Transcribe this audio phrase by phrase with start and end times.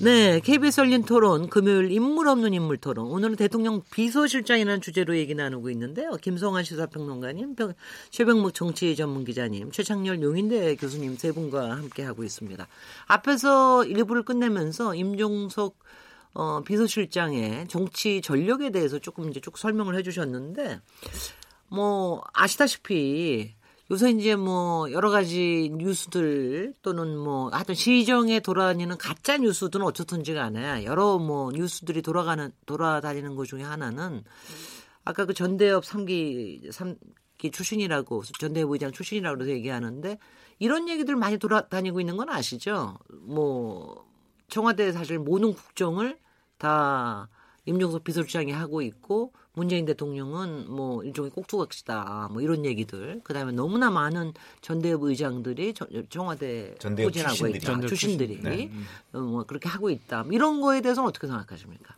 [0.00, 3.06] 네, KBS 열린 토론 금요일 인물 없는 인물 토론.
[3.06, 6.10] 오늘은 대통령 비서실장이라는 주제로 얘기 나누고 있는데요.
[6.20, 7.54] 김성환 시사평론가님,
[8.10, 12.66] 최병목 정치 전문 기자님, 최창렬 용인대 교수님 세 분과 함께 하고 있습니다.
[13.06, 15.78] 앞에서 일부를 끝내면서 임종석
[16.34, 20.80] 어, 비서실장의 정치 전력에 대해서 조금 이제 쭉 설명을 해주셨는데,
[21.68, 23.54] 뭐 아시다시피
[23.94, 30.84] 요새 이제 뭐 여러 가지 뉴스들 또는 뭐 하여튼 시정에 돌아다니는 가짜 뉴스들은 어떻든지 간에
[30.84, 34.24] 여러 뭐 뉴스들이 돌아가는 돌아다니는 것 중에 하나는
[35.04, 40.18] 아까 그 전대협 3기 3기 출신이라고 전대협 의장 출신이라고 그래서 얘기하는데
[40.58, 42.98] 이런 얘기들 많이 돌아다니고 있는 건 아시죠?
[43.20, 44.04] 뭐
[44.48, 46.18] 청와대 사실 모든 국정을
[46.58, 47.28] 다
[47.64, 54.32] 임종석 비서실장이 하고 있고 문재인 대통령은 뭐 일종의 꼭두각시다 뭐 이런 얘기들 그다음에 너무나 많은
[54.60, 55.74] 전대협 의장들이
[56.10, 58.70] 청와대 포진하고 있다 출신들이 네.
[59.12, 61.94] 어, 뭐 그렇게 하고 있다 이런 거에 대해서는 어떻게 생각하십니까?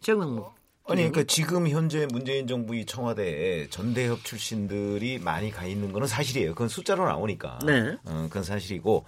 [0.00, 6.50] 최명목 아니 그러니까 지금 현재 문재인 정부의 청와대에 전대협 출신들이 많이 가 있는 거는 사실이에요.
[6.52, 7.58] 그건 숫자로 나오니까.
[7.64, 7.96] 네.
[8.04, 9.06] 어, 그건 사실이고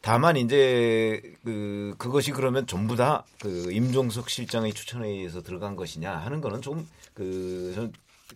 [0.00, 6.40] 다만 이제 그 그것이 그러면 전부 다 그 임종석 실장의 추천에 의해서 들어간 것이냐 하는
[6.40, 6.88] 거는 좀
[7.18, 7.90] 그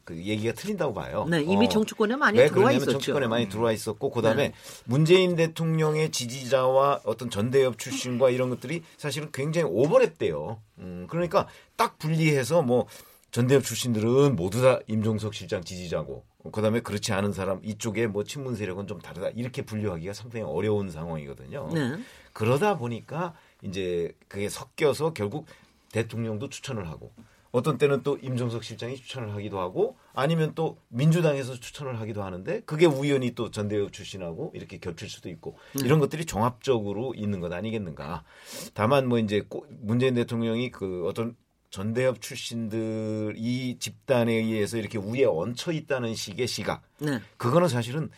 [0.05, 1.27] 그 얘기가 틀린다고 봐요.
[1.29, 1.69] 네, 이미 어.
[1.69, 2.93] 정치권에 많이 왜 들어와 있었죠.
[2.93, 4.55] 정치권에 많이 들어와 있었고 그다음에 네.
[4.85, 10.59] 문재인 대통령의 지지자와 어떤 전대협 출신과 이런 것들이 사실은 굉장히 오버랩돼요.
[10.79, 12.87] 음, 그러니까 딱 분리해서 뭐
[13.31, 18.89] 전대협 출신들은 모두 다 임종석 실장 지지자고 그다음에 그렇지 않은 사람 이쪽에 뭐 친문 세력은
[18.89, 21.71] 좀 다르다 이렇게 분류하기가 상당히 어려운 상황이거든요.
[21.73, 21.99] 네.
[22.33, 25.47] 그러다 보니까 이제 그게 섞여서 결국
[25.93, 27.13] 대통령도 추천을 하고
[27.53, 32.87] 어떤 때는 또 임종석 실장이 추천을 하기도 하고 아니면 또 민주당에서 추천을 하기도 하는데 그게
[32.87, 35.85] 우연히 또 전대협 출신하고 이렇게 겹칠 수도 있고 음.
[35.85, 38.25] 이런 것들이 종합적으로 있는 것 아니겠는가.
[38.73, 41.37] 다만 뭐 이제 문재인 대통령이 그 어떤
[41.69, 46.83] 전대협 출신들 이 집단에 의해서 이렇게 위에 얹혀 있다는 식의 시각.
[46.99, 47.19] 네.
[47.37, 48.11] 그거는 사실은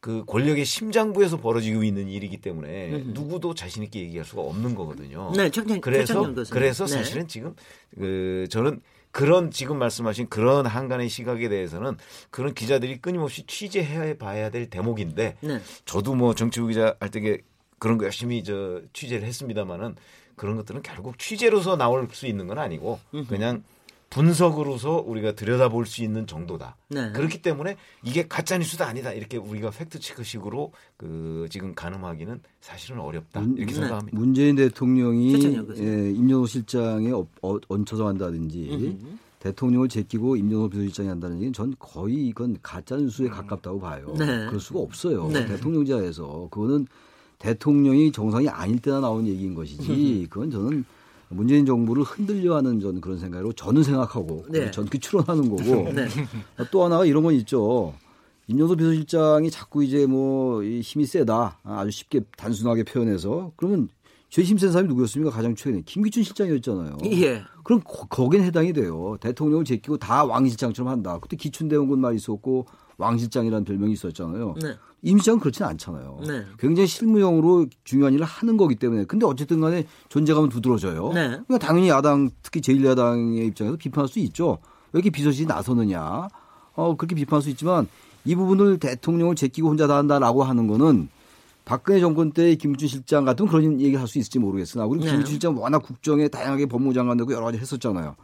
[0.00, 3.10] 그 권력의 심장부에서 벌어지고 있는 일이기 때문에 음.
[3.14, 5.32] 누구도 자신 있게 얘기할 수가 없는 거거든요.
[5.36, 6.92] 네, 청장, 그래서 그래서 네.
[6.92, 7.54] 사실은 지금
[7.96, 11.96] 그 저는 그런 지금 말씀하신 그런 한간의 시각에 대해서는
[12.30, 15.60] 그런 기자들이 끊임없이 취재해 봐야 될 대목인데 네.
[15.84, 17.38] 저도 뭐 정치부 기자 할때
[17.80, 19.96] 그런 거 열심히 저 취재를 했습니다마는
[20.36, 23.64] 그런 것들은 결국 취재로서 나올 수 있는 건 아니고 그냥
[24.10, 26.76] 분석으로서 우리가 들여다볼 수 있는 정도다.
[26.88, 27.12] 네.
[27.12, 33.40] 그렇기 때문에 이게 가짜 뉴스다 아니다 이렇게 우리가 팩트 체크식으로 그 지금 가늠하기는 사실은 어렵다
[33.40, 33.80] 문, 이렇게 네.
[33.80, 34.18] 생각합니다.
[34.18, 35.34] 문재인 대통령이
[35.78, 39.18] 예, 임종호 실장에 어, 어, 얹혀서 한다든지 음흠.
[39.40, 44.14] 대통령을 제끼고 임종호 비서실장이 한다는 얘기는 전 거의 이건 가짜 뉴스에 가깝다고 봐요.
[44.18, 44.46] 네.
[44.46, 45.28] 그럴 수가 없어요.
[45.28, 45.46] 네.
[45.46, 46.86] 대통령자에서 그거는
[47.38, 50.84] 대통령이 정상이 아닐 때나 나온 얘기인 것이지 그건 저는
[51.30, 54.70] 문재인 정부를 흔들려 하는 저는 그런 생각으로 저는 생각하고 네.
[54.70, 56.08] 전기 추론하는 거고 네.
[56.70, 57.94] 또 하나가 이런 건 있죠.
[58.46, 63.88] 임종도 비서실장이 자꾸 이제 뭐 힘이 세다 아주 쉽게 단순하게 표현해서 그러면
[64.30, 65.30] 최심 센 사람이 누구였습니까?
[65.34, 66.98] 가장 최근에 김기춘 실장이었잖아요.
[67.06, 67.42] 예.
[67.64, 69.16] 그럼 거, 기는 해당이 돼요.
[69.20, 71.18] 대통령을 제끼고 다 왕실장처럼 한다.
[71.20, 72.66] 그때 기춘대원군 말이 있었고
[72.98, 74.54] 왕실장이라는 별명이 있었잖아요.
[74.62, 74.74] 네.
[75.02, 76.20] 임시장은 그렇지는 않잖아요.
[76.26, 76.44] 네.
[76.58, 79.04] 굉장히 실무용으로 중요한 일을 하는 거기 때문에.
[79.04, 81.12] 근데 어쨌든 간에 존재감은 두드러져요.
[81.12, 81.28] 네.
[81.28, 84.58] 그러니까 당연히 야당, 특히 제1야당의 입장에서 비판할 수 있죠.
[84.92, 86.28] 왜 이렇게 비서실이 나서느냐.
[86.74, 87.86] 어, 그렇게 비판할 수 있지만
[88.24, 91.08] 이 부분을 대통령을 제끼고 혼자 다 한다라고 하는 거는
[91.64, 95.10] 박근혜 정권 때 김준 실장 같은 그런 얘기 할 수 있을지 모르겠으나 우리 네.
[95.10, 98.16] 김준 실장 워낙 국정에 다양하게 법무장관 되고 여러 가지 했었잖아요.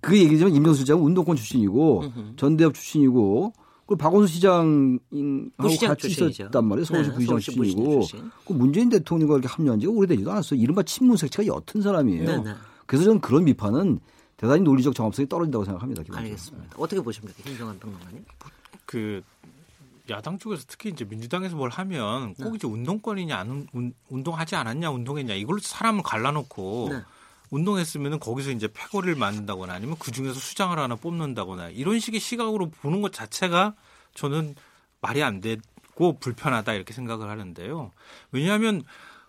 [0.00, 2.04] 그 얘기지만 임명수 실장은 운동권 출신이고
[2.36, 3.52] 전대협 출신이고
[3.86, 6.44] 그 박원순 시장하고 같이 출신이죠.
[6.44, 6.84] 있었단 말이에요.
[6.84, 8.02] 서울시 네, 부시장 출신이고.
[8.02, 8.30] 출신.
[8.46, 10.60] 그 문재인 대통령과 이렇게 합류한 지가 오래되지도 않았어요.
[10.60, 12.24] 이른바 친문 색채가 옅은 사람이에요.
[12.24, 12.54] 네, 네.
[12.86, 14.00] 그래서 저는 그런 비판은
[14.36, 16.02] 대단히 논리적 정합성이 떨어진다고 생각합니다.
[16.02, 16.30] 기본적으로.
[16.30, 16.76] 알겠습니다.
[16.76, 18.24] 어떻게 보십니까, 김정한 평론가님?
[18.86, 19.22] 그
[20.10, 22.56] 야당 쪽에서 특히 이제 민주당에서 뭘 하면 꼭 네.
[22.56, 27.02] 이제 운동권이냐 안 운, 운동하지 않았냐 운동했냐 이걸로 사람을 갈라놓고 네.
[27.52, 33.02] 운동했으면 거기서 이제 패거리를 만든다거나 아니면 그 중에서 수장을 하나 뽑는다거나 이런 식의 시각으로 보는
[33.02, 33.74] 것 자체가
[34.14, 34.54] 저는
[35.02, 37.92] 말이 안 되고 불편하다 이렇게 생각을 하는데요.
[38.32, 38.82] 왜냐하면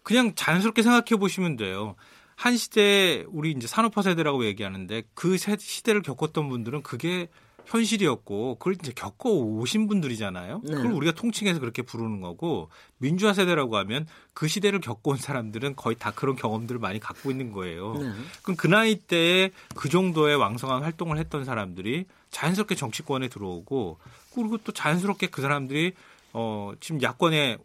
[0.04, 1.96] 그냥 자연스럽게 생각해 보시면 돼요.
[2.36, 7.28] 한 시대 우리 이제 산업화 세대라고 얘기하는데 그 시대를 겪었던 분들은 그게
[7.66, 10.62] 현실이었고 그걸 이제 겪어 오신 분들이잖아요.
[10.64, 10.76] 네.
[10.76, 16.12] 그걸 우리가 통칭해서 그렇게 부르는 거고 민주화 세대라고 하면 그 시대를 겪어온 사람들은 거의 다
[16.12, 17.94] 그런 경험들을 많이 갖고 있는 거예요.
[17.94, 18.12] 네.
[18.42, 24.00] 그럼 그 나이 때에 그 정도의 왕성한 활동을 했던 사람들이 자연스럽게 정치권에 들어오고
[24.34, 25.94] 그리고 또 자연스럽게 그 사람들이
[26.34, 27.58] 어 지금 야권에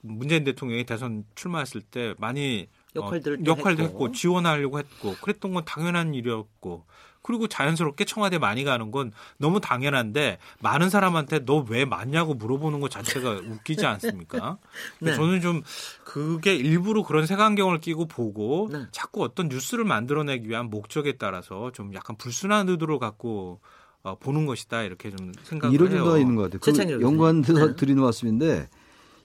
[0.00, 4.04] 문재인 대통령이 대선 출마했을 때 많이 역할들을 어, 역할도 했고.
[4.04, 6.84] 했고 지원하려고 했고 그랬던 건 당연한 일이었고
[7.22, 13.30] 그리고 자연스럽게 청와대 많이 가는 건 너무 당연한데 많은 사람한테 너왜 맞냐고 물어보는 것 자체가
[13.48, 14.58] 웃기지 않습니까?
[15.00, 15.14] 네.
[15.14, 15.62] 저는 좀
[16.04, 18.86] 그게 일부러 그런 색안경을 끼고 보고 네.
[18.90, 23.60] 자꾸 어떤 뉴스를 만들어내기 위한 목적에 따라서 좀 약간 불순한 의도를 갖고
[24.02, 26.04] 어, 보는 것이다 이렇게 좀 생각을 이런 해요.
[26.04, 26.58] 이런 있는 것 같아요.
[26.60, 27.76] 그 연구원에서 네.
[27.76, 28.68] 드리는 말씀인데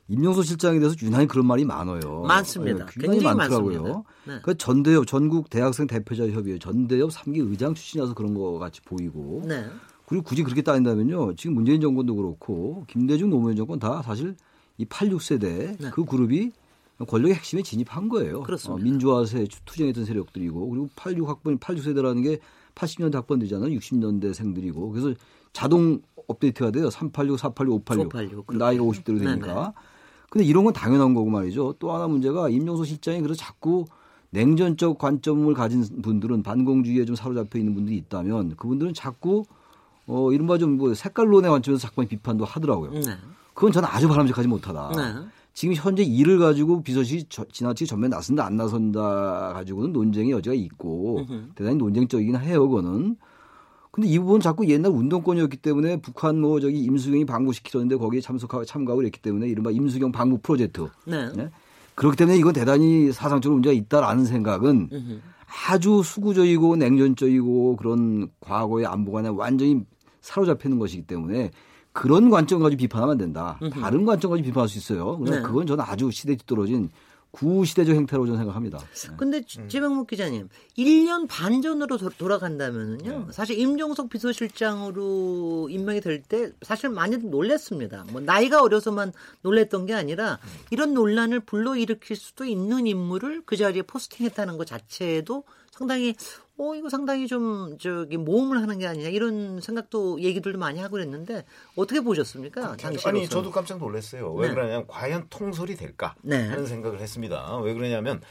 [0.09, 2.21] 임용소 실장에 대해서 유난히 그런 말이 많아요.
[2.21, 2.85] 많습니다.
[2.85, 4.03] 네, 굉장히 많더라고요.
[4.25, 4.39] 네.
[4.41, 9.43] 그 전대협 전국 대학생 대표자 협의회 전대협 3기 의장 출신이라서 그런 것 같이 보이고.
[9.45, 9.65] 네.
[10.05, 11.35] 그리고 굳이 그렇게 따진다면요.
[11.35, 14.35] 지금 문재인 정권도 그렇고 김대중 노무현 정권 다 사실
[14.77, 16.51] 이 86세대 그 그룹이
[17.05, 18.43] 권력의 핵심에 진입한 거예요.
[18.43, 18.81] 그렇습니다.
[18.81, 22.39] 어, 민주화세 투쟁했던 세력들이고 그리고 86 학번 86세대라는 게
[22.75, 23.77] 80년대 학번들이잖아요.
[23.77, 25.13] 60년대생들이고 그래서
[25.51, 26.89] 자동 업데이트가 돼요.
[26.89, 28.15] 386, 486, 586.
[28.15, 29.53] 586 나이가 50대로 되니까.
[29.53, 29.71] 네네.
[30.29, 31.75] 근데 이런 건 당연한 거고 말이죠.
[31.79, 33.85] 또 하나 문제가 임종소 실장이 그래서 자꾸
[34.31, 39.45] 냉전적 관점을 가진 분들은 반공주의에 좀 사로잡혀 있는 분들이 있다면 그분들은 자꾸
[40.05, 42.91] 어 이른바 좀 뭐 색깔론의 관점에서 자꾸 비판도 하더라고요.
[42.91, 43.17] 네.
[43.53, 44.91] 그건 저는 아주 바람직하지 못하다.
[44.95, 45.27] 네.
[45.53, 51.51] 지금 현재 일을 가지고 비서실이 지나치게 전면 나선다 안 나선다 가지고는 논쟁의 여지가 있고 으흠.
[51.55, 52.67] 대단히 논쟁적이긴 해요.
[52.67, 53.15] 그거는
[53.97, 58.97] 근데 이 부분 자꾸 옛날 운동권이었기 때문에 북한 뭐 저기 임수경이 방북시키셨는데 거기에 참석하고 참가하고
[58.97, 60.87] 그랬기 때문에 이른바 임수경 방북 프로젝트.
[61.07, 61.31] 네.
[61.35, 61.49] 네?
[61.95, 65.21] 그렇기 때문에 이건 대단히 사상적으로 문제가 있다라는 생각은 으흠.
[65.67, 69.81] 아주 수구적이고 냉전적이고 그런 과거의 안보관에 완전히
[70.21, 71.49] 사로잡히는 것이기 때문에
[71.91, 73.57] 그런 관점 가지고 비판하면 안 된다.
[73.63, 73.81] 으흠.
[73.81, 75.17] 다른 관점 가지고 비판할 수 있어요.
[75.17, 75.41] 그러나 네.
[75.41, 76.91] 그건 저는 아주 시대 뒤떨어진
[77.37, 78.79] 구시대적 행태로 저는 생각합니다.
[79.15, 79.69] 근데 음.
[79.69, 83.31] 최병묵 기자님, 1년 반 전으로 도, 라간다면은요 네.
[83.31, 88.05] 사실 임종석 비서실장으로 임명이 될 때 사실 많이 놀랬습니다.
[88.11, 90.39] 뭐 나이가 어려서만 놀랬던 게 아니라
[90.71, 96.15] 이런 논란을 불러일으킬 수도 있는 인물을 그 자리에 포스팅했다는 것 자체도 상당히
[96.59, 101.45] 어 이거 상당히 좀 저기 모험을 하는 게 아니냐 이런 생각도 얘기들도 많이 하고 그랬는데
[101.75, 102.75] 어떻게 보셨습니까?
[102.77, 104.33] 당시 아니 저도 깜짝 놀랐어요.
[104.33, 104.53] 왜 네.
[104.53, 106.47] 그러냐면 과연 통솔이 될까 네.
[106.47, 107.57] 하는 생각을 했습니다.
[107.59, 108.21] 왜 그러냐면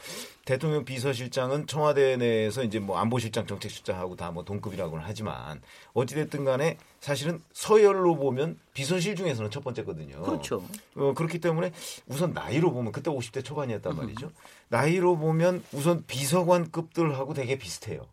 [0.45, 5.61] 대통령 비서실장은 청와대 내에서 이제 뭐 안보실장, 정책실장하고 다 뭐 동급이라고는 하지만
[5.93, 10.21] 어찌됐든 간에 사실은 서열로 보면 비서실 중에서는 첫 번째거든요.
[10.21, 10.63] 그렇죠.
[10.95, 11.71] 어, 그렇기 때문에
[12.07, 14.31] 우선 나이로 보면 그때 50대 초반이었단 말이죠.
[14.69, 18.05] 나이로 보면 우선 비서관급들하고 되게 비슷해요.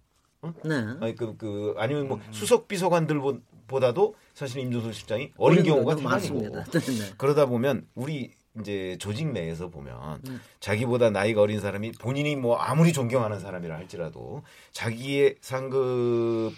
[0.45, 0.55] 어?
[0.65, 0.75] 네.
[1.01, 6.65] 아니 그, 그 아니면 뭐 수석 비서관들보다도 사실 임종석 실장이 어린 경우가 많습니다.
[6.65, 7.13] 네, 네.
[7.17, 10.35] 그러다 보면 우리 이제 조직 내에서 보면 네.
[10.61, 14.43] 자기보다 나이가 어린 사람이 본인이 뭐 아무리 존경하는 사람이라 할지라도
[14.73, 16.53] 자기의 상급자로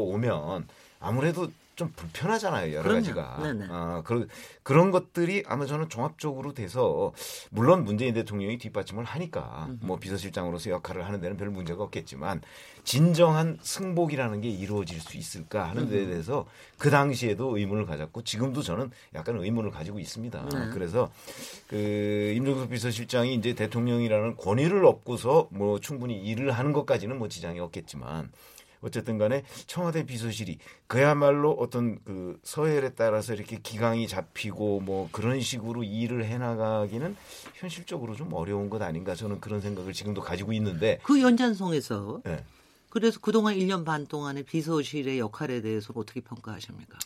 [0.00, 0.66] 오면
[0.98, 3.00] 아무래도 좀 불편하잖아요 여러 그럼요.
[3.00, 3.66] 가지가 네네.
[3.70, 4.28] 아, 그런
[4.62, 7.12] 그런 것들이 아마 저는 종합적으로 돼서
[7.50, 9.86] 물론 문재인 대통령이 뒷받침을 하니까 음흠.
[9.86, 12.40] 뭐 비서실장으로서 역할을 하는 데는 별 문제가 없겠지만
[12.82, 16.46] 진정한 승복이라는 게 이루어질 수 있을까 하는 데에 대해서
[16.78, 20.48] 그 당시에도 의문을 가졌고 지금도 저는 약간 의문을 가지고 있습니다.
[20.50, 20.70] 네.
[20.72, 21.10] 그래서
[21.68, 28.30] 그 임종석 비서실장이 이제 대통령이라는 권위를 얻고서 뭐 충분히 일을 하는 것까지는 뭐 지장이 없겠지만
[28.86, 35.82] 어쨌든 간에 청와대 비서실이 그야말로 어떤 그 서열에 따라서 이렇게 기강이 잡히고 뭐 그런 식으로
[35.82, 37.16] 일을 해나가기는
[37.54, 42.44] 현실적으로 좀 어려운 것 아닌가 저는 그런 생각을 지금도 가지고 있는데 그 연장성에서 네.
[42.88, 46.98] 그래서 그동안 1년 반 동안의 비서실의 역할에 대해서 어떻게 평가하십니까?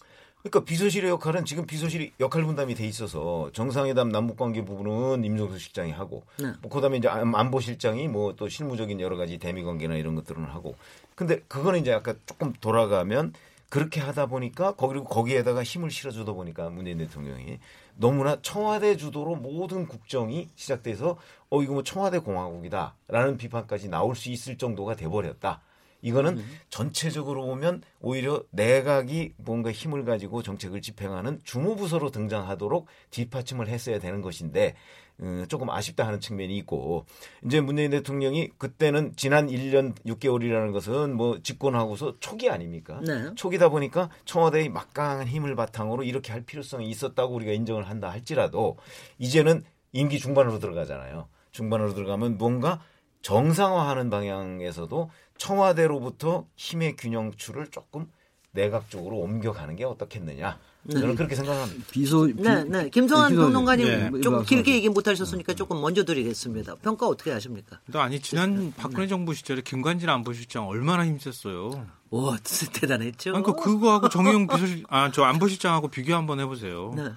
[0.43, 6.25] 그러니까 비서실의 역할은 지금 비서실이 역할 분담이 돼 있어서 정상회담 남북관계 부분은 임종수 실장이 하고
[6.39, 6.53] 네.
[6.63, 10.75] 뭐 그다음에 이제 안보실장이 뭐 또 실무적인 여러 가지 대미 관계나 이런 것들은 하고
[11.15, 13.35] 근데 그거는 이제 아까 조금 돌아가면
[13.69, 17.59] 그렇게 하다 보니까 거기고 거기에다가 힘을 실어주다 보니까 문재인 대통령이
[17.97, 21.19] 너무나 청와대 주도로 모든 국정이 시작돼서
[21.51, 25.61] 어 이거 뭐 청와대 공화국이다라는 비판까지 나올 수 있을 정도가 돼버렸다.
[26.03, 26.45] 이거는 음.
[26.69, 34.75] 전체적으로 보면 오히려 내각이 뭔가 힘을 가지고 정책을 집행하는 주무부서로 등장하도록 뒷받침을 했어야 되는 것인데
[35.23, 37.05] 음, 조금 아쉽다 하는 측면이 있고
[37.45, 43.01] 이제 문재인 대통령이 그때는 지난 1년 6개월이라는 것은 뭐 집권하고서 초기 아닙니까?
[43.07, 43.35] 네.
[43.35, 48.79] 초기다 보니까 청와대의 막강한 힘을 바탕으로 이렇게 할 필요성이 있었다고 우리가 인정을 한다 할지라도
[49.19, 51.29] 이제는 임기 중반으로 들어가잖아요.
[51.53, 52.81] 중반으로 들어가면 뭔가
[53.23, 58.07] 정상화하는 방향에서도 청와대로부터 힘의 균형추를 조금
[58.53, 60.59] 내각 쪽으로 옮겨가는 게 어떻겠느냐.
[60.91, 61.15] 저는 네.
[61.15, 61.85] 그렇게 생각합니다.
[61.91, 62.91] 비서 비, 네, 네.
[62.91, 64.21] 김성환 평론가님 네.
[64.21, 66.77] 조금 길게 얘기 못 하셨으니까 조금 먼저 드리겠습니다.
[66.77, 67.81] 평가 어떻게 하십니까?
[67.95, 71.87] 아니 지난 박근혜 정부 시절에 김관진 안보실장 얼마나 힘셌어요.
[72.11, 72.37] 와
[72.73, 73.33] 대단했죠.
[73.33, 76.93] 그러니까 그거하고 정영 비서실 아저 안보실장하고 비교 한번 해보세요.
[76.97, 77.11] 네.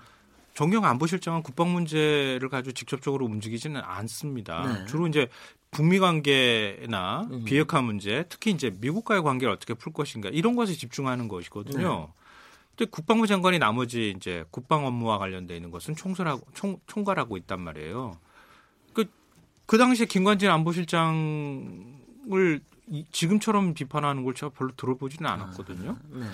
[0.53, 4.61] 정영 안보실장은 국방 문제를 가지고 직접적으로 움직이지는 않습니다.
[4.67, 4.85] 네.
[4.85, 5.27] 주로 이제
[5.71, 7.43] 북미 관계나 음.
[7.45, 12.07] 비핵화 문제, 특히 이제 미국과의 관계를 어떻게 풀 것인가 이런 것에 집중하는 것이거든요.
[12.07, 12.23] 네.
[12.75, 18.17] 근데 국방부 장관이 나머지 이제 국방 업무와 관련돼 있는 것은 총설하고 총, 총괄하고 있단 말이에요.
[18.93, 19.05] 그,
[19.65, 21.81] 그 당시에 김관진 안보실장을
[23.11, 25.91] 지금처럼 비판하는 걸 제가 별로 들어보지는 않았거든요.
[25.91, 26.25] 아, 네.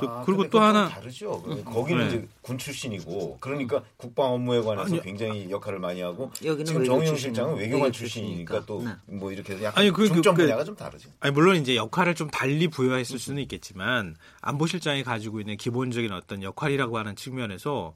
[0.00, 1.42] 또, 아, 그리고 또 하나 다르죠.
[1.46, 2.08] 음, 거기는 네.
[2.08, 7.56] 이제 군 출신이고 그러니까 국방 업무에 관해서 아니, 굉장히 역할을 많이 하고 지금 정영 실장은
[7.56, 9.26] 외교관 출신이니까 또뭐 네.
[9.32, 11.10] 이렇게 약간 아니, 그, 중점 그, 분야가 그, 좀 다르죠.
[11.20, 16.98] 아니 물론 이제 역할을 좀 달리 부여했을 수는 있겠지만 안보실장이 가지고 있는 기본적인 어떤 역할이라고
[16.98, 17.94] 하는 측면에서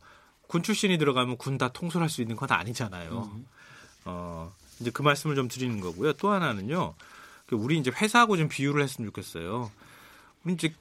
[0.49, 3.31] 군 출신이 들어가면 군 다 통솔할 수 있는 건 아니잖아요.
[3.35, 3.47] 음.
[4.07, 6.15] 어 이제 그 말씀을 좀 드리는 거고요.
[6.15, 6.95] 또 하나는요.
[7.51, 9.73] 그 우리 이제 회사하고 좀 비유를 했으면 좋겠어요.
[10.45, 10.73] 우리 이제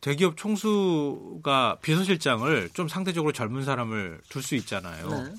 [0.00, 5.08] 대기업 총수가 비서실장을 좀 상대적으로 젊은 사람을 둘 수 있잖아요.
[5.10, 5.34] 네.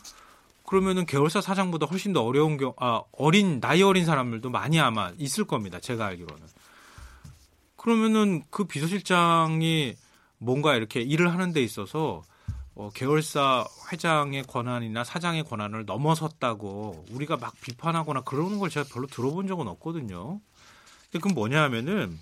[0.68, 5.46] 그러면은 계열사 사장보다 훨씬 더 어려운 경, 아, 어린, 나이 어린 사람들도 많이 아마 있을
[5.46, 5.80] 겁니다.
[5.80, 6.46] 제가 알기로는.
[7.78, 9.96] 그러면은 그 비서실장이
[10.38, 12.22] 뭔가 이렇게 일을 하는 데 있어서
[12.76, 19.48] 어, 계열사 회장의 권한이나 사장의 권한을 넘어섰다고 우리가 막 비판하거나 그러는 걸 제가 별로 들어본
[19.48, 20.42] 적은 없거든요.
[21.20, 22.18] 그건 뭐냐 하면은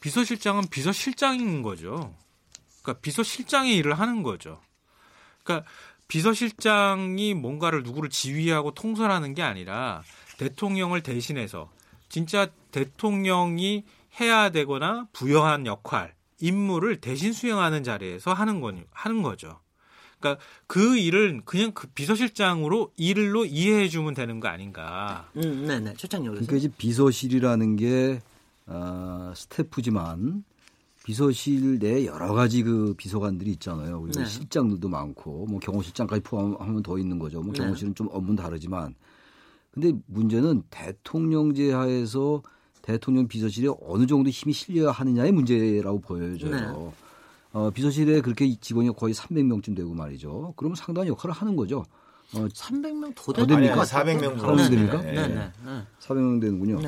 [0.00, 2.14] 비서실장은 비서실장인 거죠.
[2.82, 4.60] 그러니까 비서실장의 일을 하는 거죠.
[5.42, 5.68] 그러니까
[6.08, 10.02] 비서실장이 뭔가를 누구를 지휘하고 통솔하는 게 아니라
[10.38, 11.70] 대통령을 대신해서
[12.08, 13.84] 진짜 대통령이
[14.20, 19.60] 해야 되거나 부여한 역할, 임무를 대신 수행하는 자리에서 하는 거 하는 거죠.
[20.18, 25.28] 그러니까 그 일을 그냥 그 비서실장으로 일로 이해해 주면 되는 거 아닌가.
[25.36, 25.94] 음, 네, 네.
[25.96, 28.20] 최창영 그러니까 이제 비서실이라는 게
[28.68, 30.44] 어, 스태프지만
[31.04, 34.02] 비서실 내 여러 가지 그 비서관들이 있잖아요.
[34.02, 34.26] 그리고 네.
[34.26, 37.40] 실장들도 많고 뭐 경호실장까지 포함하면 더 있는 거죠.
[37.40, 37.60] 뭐 네.
[37.60, 38.94] 경호실은 좀 업무는 다르지만
[39.70, 42.42] 근데 문제는 대통령제 하에서
[42.82, 46.50] 대통령 비서실에 어느 정도 힘이 실려야 하느냐의 문제라고 보여져요.
[46.50, 46.92] 네.
[47.52, 50.52] 어, 비서실에 그렇게 직원이 거의 300명쯤 되고 말이죠.
[50.56, 51.84] 그러면 상당한 역할을 하는 거죠.
[52.34, 53.82] 어, 300명 더 됩니까?
[53.82, 55.00] 400명 정도 됩니까?
[55.00, 55.12] 네.
[55.12, 55.52] 네.
[55.64, 55.86] 네.
[56.00, 56.80] 400명 되는군요.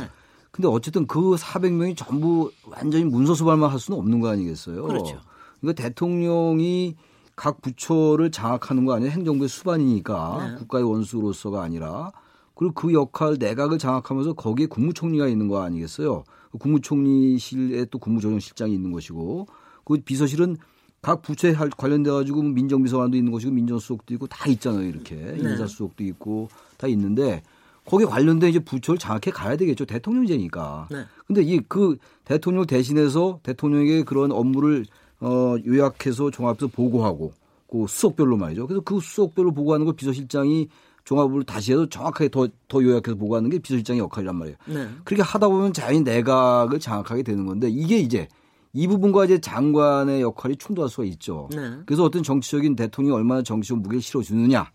[0.50, 0.62] 네.
[0.62, 4.82] 근데 어쨌든 그 400명이 전부 완전히 문서수발만 할 수는 없는 거 아니겠어요?
[4.84, 5.20] 그렇죠.
[5.60, 6.96] 그러니까 대통령이
[7.36, 9.10] 각 부처를 장악하는 거 아니에요?
[9.12, 10.58] 행정부의 수반이니까 네.
[10.58, 12.12] 국가의 원수로서가 아니라
[12.54, 16.24] 그리고 그 역할 내각을 장악하면서 거기에 국무총리가 있는 거 아니겠어요?
[16.52, 19.46] 그 국무총리실에 또 국무조정실장이 있는 것이고
[19.84, 20.56] 그 비서실은
[21.00, 25.38] 각 부처에 관련돼 가지고 민정비서관도 있는 것이고 민정수석도 있고 다 있잖아요 이렇게 네.
[25.38, 27.42] 인사수석도 있고 다 있는데
[27.86, 29.84] 거기에 관련된 이제 부처를 장악해 가야 되겠죠.
[29.84, 30.88] 대통령제니까.
[30.90, 31.04] 네.
[31.26, 34.84] 근데 이 그 대통령 대신해서 대통령에게 그런 업무를
[35.20, 37.32] 어 요약해서 종합해서 보고하고
[37.70, 38.66] 그 수석별로 말이죠.
[38.66, 40.68] 그래서 그 수석별로 보고하는 걸 비서실장이
[41.04, 44.56] 종합을 다시 해서 정확하게 더, 더 요약해서 보고하는 게 비서실장의 역할이란 말이에요.
[44.66, 44.88] 네.
[45.04, 48.28] 그렇게 하다 보면 자연히 내각을 장악하게 되는 건데 이게 이제
[48.72, 51.48] 이 부분과 이제 장관의 역할이 충돌할 수가 있죠.
[51.52, 51.78] 네.
[51.86, 54.70] 그래서 어떤 정치적인 대통령이 얼마나 정치적 무게를 실어주느냐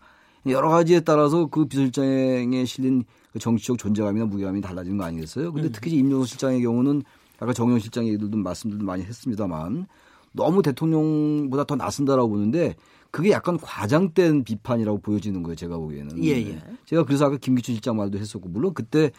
[0.48, 5.52] 여러 가지에 따라서 그 비서실장에 실린 그 정치적 존재감이나 무게감이 달라지는 거 아니겠어요?
[5.52, 5.72] 근데 음.
[5.72, 7.02] 특히 임종석 실장의 경우는
[7.38, 9.86] 아까 정영 실장 얘기들도 말씀들도 많이 했습니다만
[10.32, 12.76] 너무 대통령보다 더 나선다라고 보는데
[13.10, 15.56] 그게 약간 과장된 비판이라고 보여지는 거예요.
[15.56, 16.22] 제가 보기에는.
[16.22, 16.62] 예, 예.
[16.84, 19.10] 제가 그래서 아까 김기춘 실장 말도 했었고 물론 그때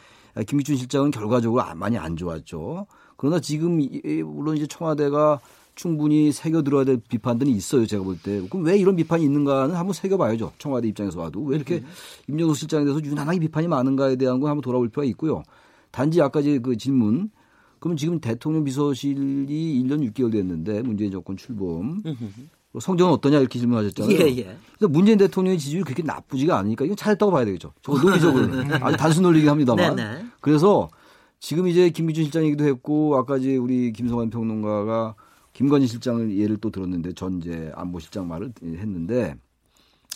[0.46, 2.86] 김기춘 실장은 결과적으로 많이 안 좋았죠.
[3.15, 3.79] 그러나 지금
[4.24, 5.39] 물론 이제 청와대가
[5.77, 7.86] 충분히 새겨 들어야 될 비판들이 있어요.
[7.86, 8.41] 제가 볼 때.
[8.50, 10.51] 그럼 왜 이런 비판이 있는가는 한번 새겨봐야죠.
[10.57, 11.43] 청와대 입장에서 와도.
[11.43, 11.86] 왜 이렇게 음.
[12.27, 15.43] 임종석 실장에 대해서 유난하게 비판이 많은가에 대한 거 한번 돌아볼 필요가 있고요.
[15.91, 17.29] 단지 아까 그 질문.
[17.79, 22.01] 그러면 지금 대통령 비서실이 1년 6개월 됐는데 문재인 정권 출범.
[22.79, 24.17] 성적은 어떠냐 이렇게 질문하셨잖아요.
[24.17, 24.57] 예, 예.
[24.77, 27.72] 그래서 문재인 대통령의 지지율이 그렇게 나쁘지가 않으니까 이건 잘했다고 봐야 되겠죠.
[27.84, 28.48] 저 논리적으로
[28.81, 29.96] 아주 단순 논리긴 합니다만.
[29.96, 30.13] 네네.
[30.15, 30.25] 네.
[30.41, 30.89] 그래서
[31.39, 35.15] 지금 이제 김기준 실장 얘기도 했고 아까 이제 우리 김성환 평론가가
[35.57, 39.35] 김건희 실장을 예를 또 들었는데 전제 안보실장 말을 했는데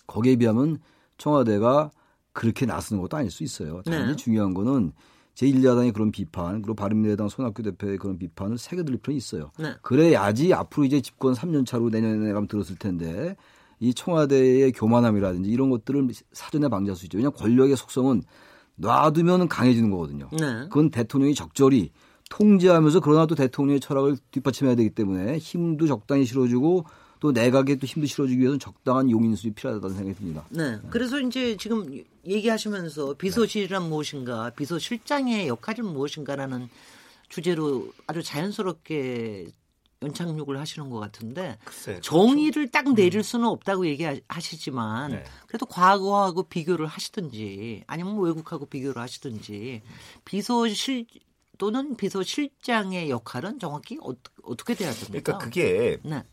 [0.06, 0.78] 거기에 비하면
[1.18, 1.90] 청와대가
[2.32, 3.82] 그렇게 나서는 것도 아닐 수 있어요.
[3.82, 4.16] 당연히 네.
[4.16, 4.92] 중요한 거는
[5.34, 9.50] 제1야당의 그런 비판 그리고 바른미래당 손학규 대표의 그런 비판을 새겨들 필요는 있어요.
[9.58, 9.74] 네.
[9.82, 13.36] 그래야지 앞으로 이제 집권 3년 차로 내년에 가면 들었을 텐데
[13.80, 17.18] 이 청와대의 교만함이라든지 이런 것들을 사전에 방지할 수 있죠.
[17.18, 18.22] 왜냐하면 권력의 속성은
[18.76, 20.30] 놔두면 강해지는 거거든요.
[20.34, 20.66] 네.
[20.66, 21.90] 그건 대통령이 적절히
[22.32, 26.86] 통제하면서 그러나 또 대통령의 철학을 뒷받침해야 되기 때문에 힘도 적당히 실어주고
[27.20, 30.46] 또 내각에 또 힘도 실어주기 위해서는 적당한 용인수이 필요하다는 생각이 듭니다.
[30.50, 30.80] 네.
[30.90, 36.70] 그래서 이제 지금 얘기하시면서 비서실이란 무엇인가, 비서실장의 역할은 무엇인가라는
[37.30, 39.48] 주제로 아주 자연스럽게
[40.02, 42.00] 연착륙을 하시는 것 같은데 글쎄.
[42.02, 42.72] 정의를 그렇죠.
[42.72, 45.24] 딱 내릴 수는 없다고 얘기하시지만 네.
[45.46, 49.84] 그래도 과거하고 비교를 하시든지 아니면 뭐 외국하고 비교를 하시든지
[50.26, 51.06] 비서실
[51.62, 54.16] 또는 비서실장의 역할은 정확히 어,
[54.56, 55.22] 떻게 돼야 됩니까?
[55.24, 56.24] 그러니까 그게 네.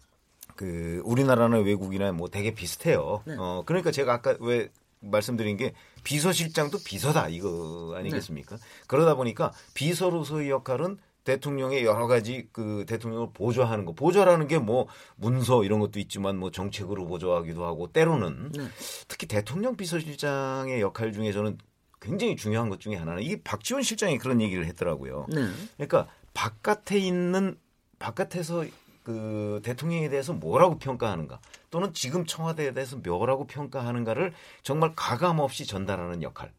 [0.57, 3.23] 그 우리나라는 외국이나 뭐 되게 비슷해요.
[3.27, 3.37] 네.
[3.39, 4.71] 어 그러니까 제가 아까 왜
[5.01, 8.57] 말씀드린 게 비서실장도 비서다 이거 아니겠습니까?
[8.57, 8.63] 네.
[8.87, 15.63] 그러다 보니까 비서로서의 역할은 대통령의 여러 가지 그 대통령을 보좌하는 거 보좌라는 게 뭐 문서
[15.63, 18.67] 이런 것도 있지만 뭐 정책으로 보좌하기도 하고 때로는 네.
[19.09, 21.59] 특히 대통령 비서실장의 역할 중에 저는
[22.01, 25.27] 굉장히 중요한 것 중에 하나는 이게 박지원 실장이 그런 얘기를 했더라고요.
[25.29, 25.49] 네.
[25.77, 27.59] 그러니까 바깥에 있는
[27.99, 28.65] 바깥에서
[29.03, 31.41] 그 대통령에 대해서 뭐라고 평가하는가
[31.71, 36.53] 또는 지금 청와대에 대해서 뭐라고 평가하는가를 정말 가감 없이 전달하는 역할.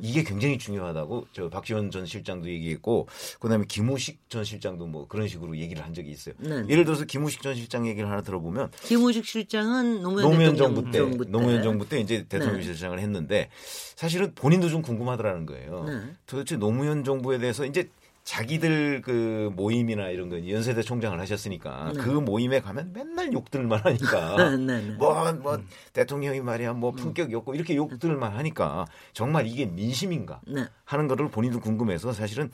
[0.00, 3.06] 이게 굉장히 중요하다고 저 박지원 전 실장도 얘기했고
[3.40, 6.34] 그다음에 김우식 전 실장도 뭐 그런 식으로 얘기를 한 적이 있어요.
[6.38, 6.64] 네.
[6.68, 11.24] 예를 들어서 김우식 전 실장 얘기를 하나 들어보면 김우식 실장은 노무현, 노무현 정부, 때, 정부
[11.24, 12.62] 때 노무현 정부 때 이제 대통령 네.
[12.64, 13.50] 실장을 했는데
[13.96, 15.84] 사실은 본인도 좀 궁금하더라는 거예요.
[15.84, 16.00] 네.
[16.26, 17.88] 도대체 노무현 정부에 대해서 이제
[18.24, 22.00] 자기들 그 모임이나 이런 거 연세대 총장을 하셨으니까 네.
[22.00, 24.90] 그 모임에 가면 맨날 욕들만 하니까 뭐뭐 네, 네, 네.
[24.94, 25.66] 뭐, 뭐 음.
[25.92, 26.96] 대통령이 말이야 뭐 음.
[26.96, 30.64] 품격이 없고 이렇게 욕들만 하니까 정말 이게 민심인가 네.
[30.84, 32.50] 하는 거를 본인도 궁금해서 사실은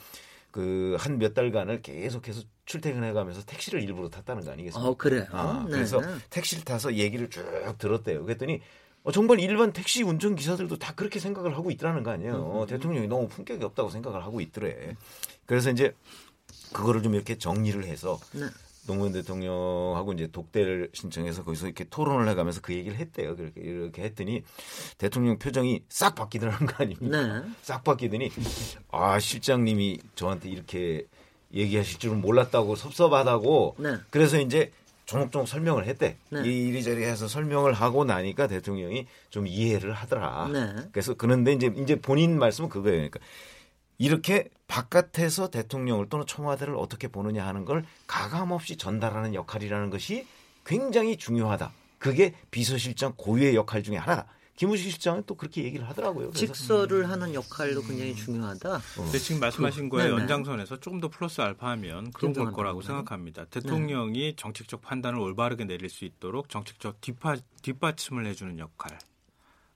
[0.51, 4.91] 그 한 몇 달간을 계속해서 출퇴근해 가면서 택시를 일부러 탔다는 거 아니겠습니까?
[4.91, 5.25] 어, 그래요.
[5.31, 7.45] 아, 그래서 택시를 타서 얘기를 쭉
[7.79, 8.25] 들었대요.
[8.25, 8.59] 그랬더니 어,
[9.13, 12.35] 정말 일반 택시 운전 기사들도 다 그렇게 생각을 하고 있더라는 거 아니에요.
[12.35, 12.63] 음.
[12.63, 12.67] 음.
[12.67, 14.97] 대통령이 너무 품격이 없다고 생각을 하고 있더래.
[15.47, 15.95] 그래서 이제
[16.73, 18.47] 그거를 좀 이렇게 정리를 해서 네.
[18.87, 23.37] 노무현 대통령하고 이제 독대를 신청해서 거기서 이렇게 토론을 해가면서 그 얘기를 했대요.
[23.37, 24.43] 그렇게 이렇게 했더니
[24.97, 27.41] 대통령 표정이 싹 바뀌더라는 거 아닙니까?
[27.41, 27.49] 네.
[27.63, 28.31] 싹 바뀌더니
[28.91, 31.07] 아 실장님이 저한테 이렇게
[31.53, 33.77] 얘기하실 줄은 몰랐다고 섭섭하다고.
[33.79, 33.97] 네.
[34.11, 34.73] 그래서 이제
[35.09, 36.19] 조목조목 설명을 했대.
[36.29, 36.41] 네.
[36.41, 40.51] 이리저리 해서 설명을 하고 나니까 대통령이 좀 이해를 하더라.
[40.53, 40.75] 네.
[40.93, 42.97] 그래서 그런데 이제 이제 본인 말씀은 그거예요.
[42.97, 43.21] 그러니까
[43.97, 50.27] 이렇게 바깥에서 대통령을 또는 청와대를 어떻게 보느냐 하는 걸 가감없이 전달하는 역할이라는 것이
[50.67, 51.73] 굉장히 중요하다.
[51.99, 54.27] 그게 비서실장 고유의 역할 중에 하나다.
[54.59, 56.31] 김우식 실장은 또 그렇게 얘기를 하더라고요.
[56.31, 56.47] 그래서.
[56.47, 58.75] 직서를 하는 역할도 굉장히 중요하다.
[58.75, 58.81] 어.
[58.97, 63.45] 근데 지금 말씀하신 그, 거에 연장선에서 조금 더 플러스 알파하면 그런 걸 거라고 생각합니다.
[63.45, 64.35] 대통령이 네.
[64.37, 68.99] 정책적 판단을 올바르게 내릴 수 있도록 정책적 뒷받, 뒷받침을 해주는 역할.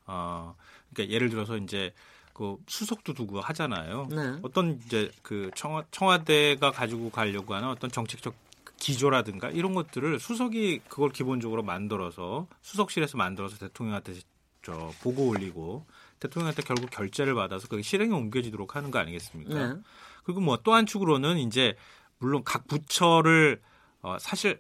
[0.07, 0.57] 어,
[0.93, 1.95] 그러니까 예를 들어서 이제
[2.33, 4.09] 그 수석도 두고 하잖아요.
[4.11, 4.41] 네.
[4.43, 8.35] 어떤 이제 그 청와, 청와대가 가지고 가려고 하는 어떤 정책적
[8.79, 14.15] 기조라든가 이런 것들을 수석이 그걸 기본적으로 만들어서 수석실에서 만들어서 대통령한테
[14.63, 15.87] 저 보고 올리고
[16.21, 19.55] 대통령한테 결국 결재를 받아서 그게 실행에 옮겨지도록 하는 거 아니겠습니까?
[19.75, 19.81] 네.
[20.25, 21.75] 그리고 뭐 또 한 축으로는 이제
[22.19, 23.61] 물론 각 부처를
[24.03, 24.59] 어 사실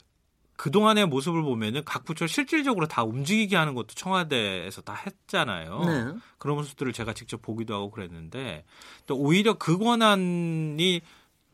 [0.56, 5.84] 그동안의 모습을 보면은 각 부처 실질적으로 다 움직이게 하는 것도 청와대에서 다 했잖아요.
[5.84, 6.14] 네.
[6.38, 8.64] 그런 모습들을 제가 직접 보기도 하고 그랬는데
[9.06, 11.00] 또 오히려 그 권한이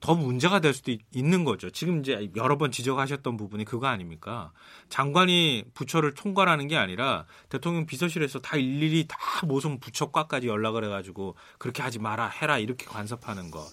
[0.01, 1.71] 더 문제가 될 수도 있 는 거죠.
[1.71, 4.53] 지금 이제 여러 번 지적하셨던 부분이 그거 아닙니까?
[4.89, 11.83] 장관이 부처를 통과하는 게 아니라 대통령 비서실에서 다 일일이 다 모든 부처과까지 연락을 해가지고 그렇게
[11.83, 13.67] 하지 마라 해라 이렇게 간섭하는 것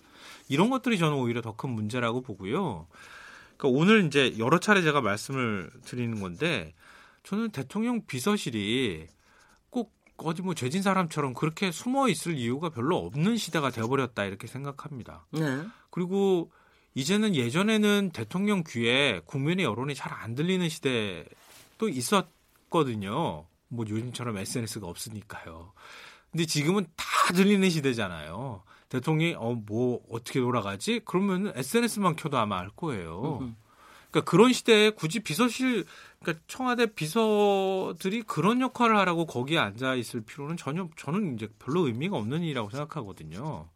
[0.50, 2.88] 이런 것들이 저는 오히려 더 큰 문제라고 보고요.
[3.58, 6.74] 그러니까 오늘 이제 여러 차례 제가 말씀을 드리는 건데
[7.24, 9.15] 저는 대통령 비서실이 꼭
[10.18, 15.26] 어디 뭐 죄진 사람처럼 그렇게 숨어 있을 이유가 별로 없는 시대가 되어버렸다 이렇게 생각합니다.
[15.32, 15.64] 네.
[15.90, 16.52] 그리고
[16.94, 23.46] 이제는 예전에는 대통령 귀에 국민의 여론이 잘 안 들리는 시대도 있었거든요.
[23.68, 25.74] 뭐 요즘처럼 SNS가 없으니까요.
[26.32, 28.64] 근데 지금은 다 들리는 시대잖아요.
[28.90, 31.02] 대통령이 어 뭐 어떻게 돌아가지?
[31.06, 33.40] 그러면 SNS만 켜도 아마 알 거예요.
[34.16, 35.84] 그러니까 그런 시대에 굳이 비서실
[36.22, 42.16] 그러니까 청와대 비서들이 그런 역할을 하라고 거기에 앉아 있을 필요는 전혀 저는 이제 별로 의미가
[42.16, 43.68] 없는 일이라고 생각하거든요.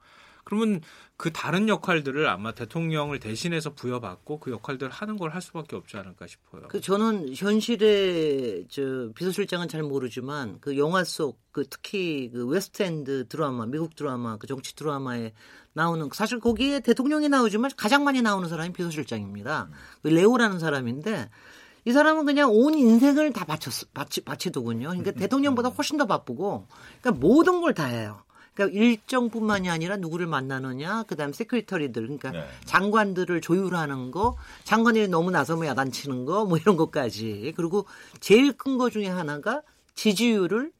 [0.50, 0.82] 그러면
[1.16, 6.26] 그 다른 역할들을 아마 대통령을 대신해서 부여받고 그 역할들을 하는 걸 할 수밖에 없지 않을까
[6.26, 6.64] 싶어요.
[6.70, 13.66] 그 저는 현실의 저 비서실장은 잘 모르지만 그 영화 속 그 특히 그 웨스트윙 드라마,
[13.66, 15.34] 미국 드라마, 그 정치 드라마에
[15.74, 19.70] 나오는 사실 거기에 대통령이 나오지만 가장 많이 나오는 사람이 비서실장입니다.
[20.02, 21.30] 그 레오라는 사람인데
[21.86, 24.90] 이 사람은 그냥 온 인생을 다 바쳤 바치 바치더군요.
[24.90, 25.74] 그러니까 음, 음, 대통령보다 음.
[25.74, 26.68] 훨씬 더 바쁘고
[27.02, 28.22] 그러니까 모든 걸 다 해요.
[28.60, 32.46] 그러니까 일정뿐만이 아니라 누구를 만나느냐, 그다음 세크리터리들, 그러니까 네.
[32.66, 37.54] 장관들을 조율하는 거, 장관이 너무 나서면 야단치는 거, 뭐 이런 것까지.
[37.56, 37.86] 그리고
[38.20, 39.62] 제일 큰 거 중에 하나가
[39.96, 40.72] 지지율을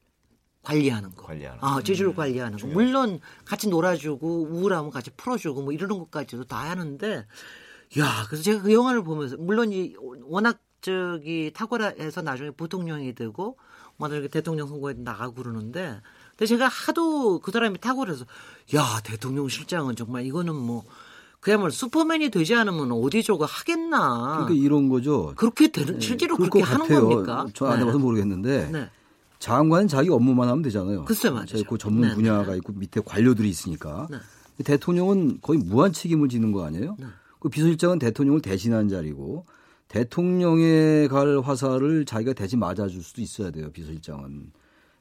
[0.62, 1.26] 관리하는 거.
[1.26, 2.66] 관리하는 아, 지지율 음, 관리하는 거.
[2.66, 7.26] 물론 같이 놀아주고 우울하면 같이 풀어주고 뭐 이러는 것까지도 다 하는데,
[7.98, 13.58] 야, 그래서 제가 그 영화를 보면서 물론 이 워낙 저기 탁월해서 나중에 부통령이 되고
[13.96, 16.00] 뭐 이렇게 대통령 선거에 나가고 그러는데
[16.40, 18.24] 근데 제가 하도 그 사람이 탁월해서
[18.74, 20.84] 야 대통령 실장은 정말 이거는 뭐
[21.38, 24.46] 그야말로 슈퍼맨이 되지 않으면 어디 저거 하겠나.
[24.46, 25.34] 그러니까 이런 거죠.
[25.36, 27.06] 그렇게 되는 네, 실제로 그렇게 하는 같아요.
[27.06, 27.46] 겁니까?
[27.52, 27.82] 저안 네.
[27.82, 28.90] 해봐서 모르겠는데 네.
[29.38, 31.04] 장관은 자기 업무만 하면 되잖아요.
[31.04, 31.62] 글쎄 말이죠.
[31.64, 32.56] 그 전문 네, 분야가 네.
[32.56, 34.08] 있고 밑에 관료들이 있으니까.
[34.10, 34.16] 네.
[34.64, 36.96] 대통령은 거의 무한 책임을 지는 거 아니에요?
[37.38, 39.44] 그 비서실장은 대통령을 대신한 자리고
[39.88, 43.70] 대통령에 갈 화살을 자기가 대신 맞아줄 수도 있어야 돼요.
[43.72, 44.52] 비서실장은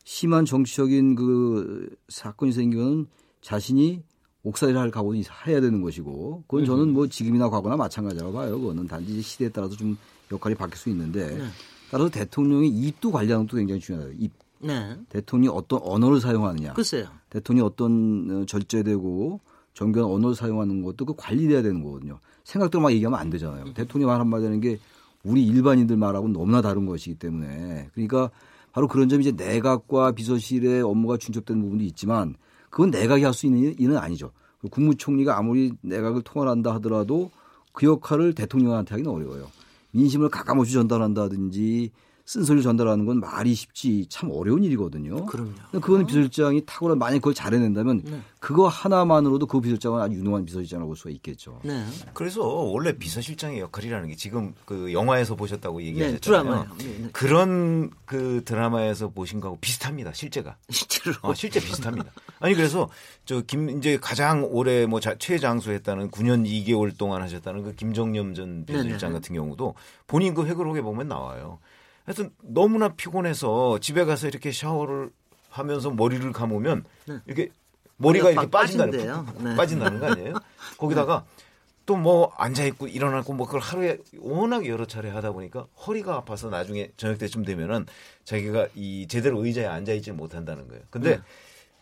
[0.10, 3.06] 심한 정치적인 그 사건이 생기면
[3.42, 4.02] 자신이
[4.42, 8.60] 옥살이를 할 각오는 해야 되는 것이고 그건 저는 뭐 지금이나 과거나 마찬가지라고 봐요.
[8.60, 9.96] 그거는 단지 시대에 따라서 좀
[10.32, 11.44] 역할이 바뀔 수 있는데 네.
[11.92, 14.14] 따라서 대통령이 입도 관리하는 것도 굉장히 중요해요.
[14.18, 14.32] 입.
[14.58, 14.98] 네.
[15.10, 16.74] 대통령이 어떤 언어를 사용하느냐.
[16.74, 17.06] 글쎄요.
[17.30, 19.40] 대통령이 어떤 어, 절제되고
[19.76, 22.20] 정교한 언어를 사용하는 것도 그 관리돼야 되는 거거든요.
[22.46, 23.64] 생각대로 막 얘기하면 안 되잖아요.
[23.64, 23.74] 음.
[23.76, 24.80] 대통령이 말 한마디 하는 게
[25.24, 28.32] 우리 일반인들 말하고는 너무나 다른 것이기 때문에 그러니까
[28.80, 32.36] 바로 그런 점이 이제 내각과 비서실의 업무가 중첩되는 부분도 있지만
[32.70, 34.32] 그건 내각이 할 수 있는 일은 아니죠.
[34.72, 37.30] 국무총리가 아무리 내각을 통할한다 하더라도
[37.74, 39.48] 그 역할을 대통령한테 하기는 어려워요.
[39.92, 41.92] 민심을 가감없이 전달한다든지
[42.30, 45.26] 쓴소리를 전달하는 건 말이 쉽지 참 어려운 일이거든요.
[45.26, 45.52] 그럼요.
[45.72, 48.22] 그거는 비서실장이 탁월한 만약 그걸 잘해낸다면 네.
[48.40, 51.60] 그거 하나만으로도 그 비서실장은 아주 유능한 비서실장이라고 볼 수가 있겠죠.
[51.64, 51.84] 네.
[52.14, 56.68] 그래서 원래 비서실장의 역할이라는 게 지금 그 영화에서 보셨다고 얘기하셨잖아요.
[56.78, 60.14] 네, 네, 네, 그런 그 드라마에서 보신 거하고 비슷합니다.
[60.14, 60.56] 실제가.
[60.70, 61.16] 실제로.
[61.24, 62.12] 어, 실제 비슷합니다.
[62.40, 62.90] 아니 그래서
[63.26, 69.14] 저 김 이제 가장 오래 뭐 최장수했다는 9년 2개월 동안 하셨다는 그 김정념 전 비서실장
[69.14, 69.74] 같은 경우도
[70.06, 71.58] 본인 그 회고록에 보면 나와요.
[72.10, 75.12] 하여튼 너무나 피곤해서 집에 가서 이렇게 샤워를
[75.50, 77.20] 하면서 머리를 감으면 네.
[77.28, 77.50] 이렇게
[77.98, 79.56] 머리가 이렇게 빠진다는 네.
[79.56, 80.34] 빠진다는 거 아니에요?
[80.78, 81.24] 거기다가
[81.86, 86.50] 또 뭐 앉아 있고 일어나고 뭐 그걸 하루에 워낙 여러 차례 하다 보니까 허리가 아파서
[86.50, 87.86] 나중에 저녁 때쯤 되면은
[88.26, 90.84] 자기가 이 제대로 의자에 앉아 있지 못한다는 거예요.
[90.90, 91.22] 근데 네.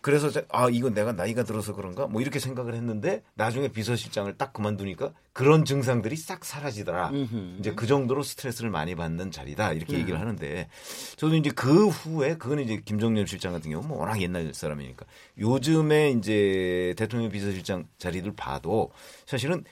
[0.07, 5.11] 그래서 아 이건 내가 나이가 들어서 그런가 뭐 이렇게 생각을 했는데 나중에 비서실장을 딱 그만두니까
[5.33, 7.09] 그런 증상들이 싹 사라지더라.
[7.09, 7.57] 음흠.
[7.59, 9.99] 이제 그 정도로 스트레스를 많이 받는 자리다 이렇게 음.
[9.99, 10.69] 얘기를 하는데
[11.17, 15.05] 저도 이제 그 후에 그거는 이제 김정년 실장 같은 경우 뭐 워낙 옛날 사람이니까
[15.39, 18.91] 요즘에 이제 대통령 비서실장 자리들 봐도
[19.25, 19.65] 사실은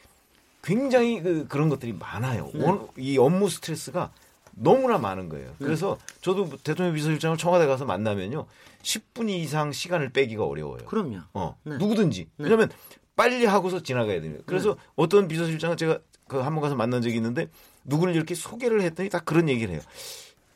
[0.62, 2.52] 굉장히 그 그런 것들이 많아요.
[2.54, 2.78] 네.
[2.98, 4.12] 이 업무 스트레스가
[4.56, 5.50] 너무나 많은 거예요.
[5.60, 5.65] 네.
[5.65, 8.46] 그래서 저도 대통령 비서실장을 청와대 가서 만나면요.
[8.82, 10.86] 10분 이상 시간을 빼기가 어려워요.
[10.86, 11.20] 그럼요.
[11.34, 11.78] 어, 네.
[11.78, 12.30] 누구든지.
[12.38, 12.44] 네.
[12.44, 12.70] 왜냐하면
[13.15, 14.44] 빨리 하고서 지나가야 됩니다.
[14.48, 14.82] 그래서 네.
[14.96, 17.50] 어떤 비서실장은 제가 그 한 번 가서 만난 적이 있는데
[17.84, 19.82] 누구를 이렇게 소개를 했더니 다 그런 얘기를 해요.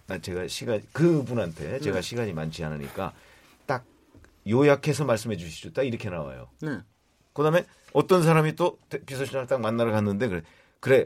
[0.07, 2.01] 나 제가 시간 그분한테 제가 네.
[2.01, 3.13] 시간이 많지 않으니까
[3.67, 3.85] 딱
[4.47, 5.71] 요약해서 말씀해 주시죠.
[5.73, 6.49] 딱 이렇게 나와요.
[6.61, 6.79] 네.
[7.33, 10.41] 그다음에 어떤 사람이 또 비서실장을 딱 만나러 갔는데 그래
[10.79, 11.05] 그래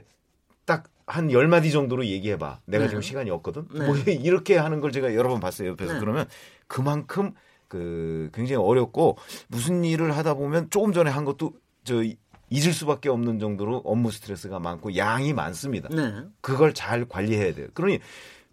[0.65, 2.61] 딱 한 열마디 정도로 얘기해봐.
[2.65, 2.89] 내가 네.
[2.89, 3.67] 지금 시간이 없거든.
[3.73, 3.85] 네.
[3.85, 5.69] 뭐 이렇게 하는 걸 제가 여러 번 봤어요.
[5.69, 5.93] 옆에서.
[5.93, 5.99] 네.
[5.99, 6.25] 그러면
[6.67, 7.33] 그만큼
[7.67, 12.03] 그 굉장히 어렵고 무슨 일을 하다 보면 조금 전에 한 것도 저
[12.49, 15.89] 잊을 수밖에 없는 정도로 업무 스트레스가 많고 양이 많습니다.
[15.89, 16.23] 네.
[16.41, 17.67] 그걸 잘 관리해야 돼요.
[17.73, 17.99] 그러니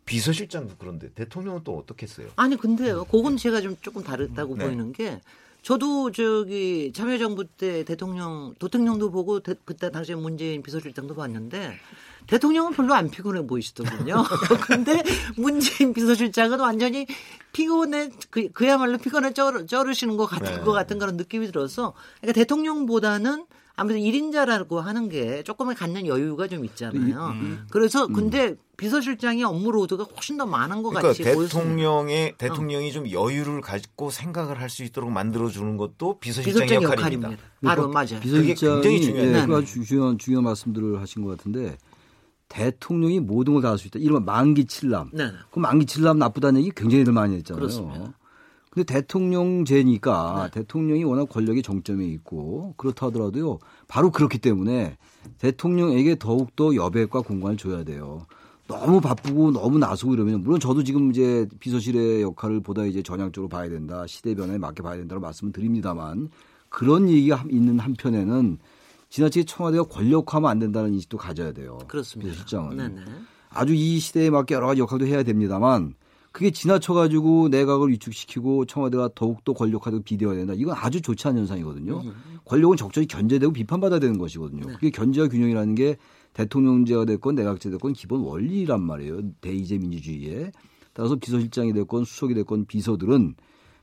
[0.06, 2.28] 비서실장도 그런데 대통령은 또 어떻겠어요?
[2.36, 3.04] 아니 근데요.
[3.04, 4.64] 그건 제가 좀 조금 다르다고 네.
[4.64, 5.20] 보이는 게
[5.62, 11.78] 저도 저기 참여정부 때 대통령 도통령도 보고 대, 그때 당시에 문재인 비서실장도 봤는데
[12.26, 14.24] 대통령은 별로 안 피곤해 보이시더군요.
[14.66, 15.02] 근데
[15.36, 17.06] 문재인 비서실장은 완전히
[17.52, 20.60] 피곤해 그, 그야말로 피곤해 쩔, 쩔으시는 것 같은 네.
[20.60, 23.46] 것 같은 그런 느낌이 들어서 그러니까 대통령보다는
[23.80, 27.28] 아무래도 1인자라고 하는 게 조금은 갖는 여유가 좀 있잖아요.
[27.28, 27.40] 음.
[27.40, 27.66] 음.
[27.70, 28.12] 그래서 음.
[28.12, 32.92] 근데 비서실장의 업무 로드가 훨씬 더 많은 것 그러니까 같이 대통령의 대통령이 어.
[32.92, 37.32] 좀 여유를 가지고 생각을 할 수 있도록 만들어 주는 것도 비서실장의 비서실장 역할입니다.
[37.32, 37.42] 역할입니다.
[37.64, 38.20] 바로 맞아요.
[38.20, 39.60] 비서실장이 굉장히 중요해요.
[39.60, 41.76] 예, 중요한 중요한 말씀들을 하신 것 같은데
[42.48, 43.98] 대통령이 모든 걸 다 할 수 있다.
[43.98, 45.10] 이른바 만기 칠남.
[45.12, 45.30] 네.
[45.50, 47.60] 그 만기 칠남 나쁘다는 얘기 굉장히 많이 했잖아요.
[47.60, 48.12] 그렇습니다.
[48.70, 50.60] 근데 대통령제니까 네.
[50.60, 53.58] 대통령이 워낙 권력의 정점에 있고 그렇다 하더라도요.
[53.88, 54.96] 바로 그렇기 때문에
[55.38, 58.26] 대통령에게 더욱더 여백과 공간을 줘야 돼요.
[58.68, 63.68] 너무 바쁘고 너무 나서고 이러면 물론 저도 지금 이제 비서실의 역할을 보다 이제 전향적으로 봐야
[63.68, 64.06] 된다.
[64.06, 66.30] 시대 변화에 맞게 봐야 된다고 말씀을 드립니다만
[66.68, 68.58] 그런 얘기가 있는 한편에는
[69.08, 71.78] 지나치게 청와대가 권력화하면 안 된다는 인식도 가져야 돼요.
[71.88, 72.30] 그렇습니다.
[72.76, 73.02] 네네.
[73.48, 75.94] 아주 이 시대에 맞게 여러 가지 역할도 해야 됩니다만
[76.32, 80.54] 그게 지나쳐가지고 내각을 위축시키고 청와대가 더욱더 권력화되고 비대화가 된다.
[80.56, 82.00] 이건 아주 좋지 않은 현상이거든요.
[82.00, 82.14] 음.
[82.44, 84.66] 권력은 적절히 견제되고 비판받아야 되는 것이거든요.
[84.66, 84.72] 네.
[84.74, 85.96] 그게 견제와 균형이라는 게
[86.34, 89.22] 대통령제가 됐건 내각제 됐건 기본 원리란 말이에요.
[89.40, 90.52] 대의제 민주주의에.
[90.92, 93.34] 따라서 비서실장이 됐건 수석이 됐건 비서들은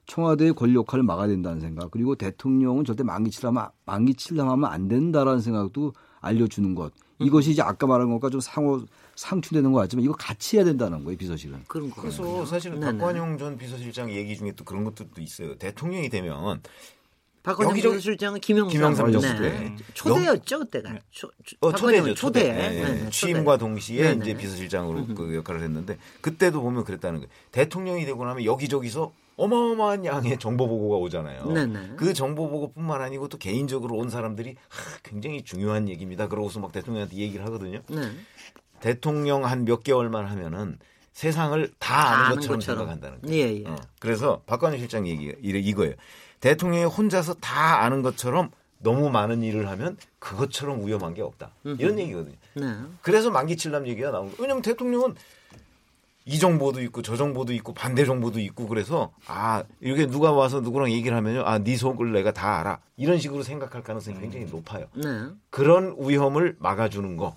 [0.06, 6.94] 청와대의 권력화를 막아야 된다는 생각 그리고 대통령은 절대 망기치려면 망기치려면 안 된다라는 생각도 알려주는 것
[7.20, 8.86] 이것이 이제 아까 말한 것과 좀 상호
[9.18, 11.64] 상충되는 것 같지만 이거 같이 해야 된다는 거예요 비서실은.
[11.68, 12.02] 그런 거.
[12.02, 13.00] 그래서 사실은 네네.
[13.00, 15.58] 박관용 전 비서실장 얘기 중에 또 그런 것들도 있어요.
[15.58, 16.62] 대통령이 되면
[17.42, 19.76] 박원영 비서실장은 김영삼, 김영삼 정부 때 네.
[19.96, 21.00] 초대였죠 그때가.
[21.10, 21.30] 초,
[21.62, 22.14] 어, 초대죠.
[22.14, 22.14] 초대.
[22.14, 22.54] 초대.
[22.54, 23.04] 네.
[23.04, 23.10] 네.
[23.10, 24.24] 취임과 동시에 네네.
[24.24, 27.32] 이제 비서실장으로 그 역할을 했는데 그때도 보면 그랬다는 거예요.
[27.52, 31.52] 대통령이 되고 나면 여기저기서 어마어마한 양의 정보 보고가 오잖아요.
[31.52, 31.94] 네네.
[31.96, 36.28] 그 정보 보고뿐만 아니고 또 개인적으로 온 사람들이 하, 굉장히 중요한 얘기입니다.
[36.28, 37.82] 그러고서 막 대통령한테 얘기를 하거든요.
[37.88, 38.02] 네.
[38.88, 40.80] 대통령 한 몇 개월만 하면은
[41.12, 43.36] 세상을 다 아는, 것처럼, 것처럼, 생각한다는 거예요.
[43.36, 43.68] 예, 예.
[43.68, 43.76] 어.
[44.00, 45.94] 그래서 박관우 실장 얘기 이거예요.
[46.40, 51.50] 대통령이 혼자서 다 아는 것처럼 너무 많은 일을 하면 그것처럼 위험한 게 없다.
[51.66, 52.36] 이런 얘기거든요.
[52.54, 52.76] 네.
[53.02, 54.38] 그래서 만기 칠남 얘기가 나온 거예요.
[54.40, 55.16] 왜냐하면 대통령은
[56.24, 60.92] 이 정보도 있고 저 정보도 있고 반대 정보도 있고 그래서 아 이렇게 누가 와서 누구랑
[60.92, 64.86] 얘기를 하면요 아네 속을 내가 다 알아 이런 식으로 생각할 가능성이 굉장히 높아요.
[64.94, 65.30] 네.
[65.50, 67.36] 그런 위험을 막아주는 거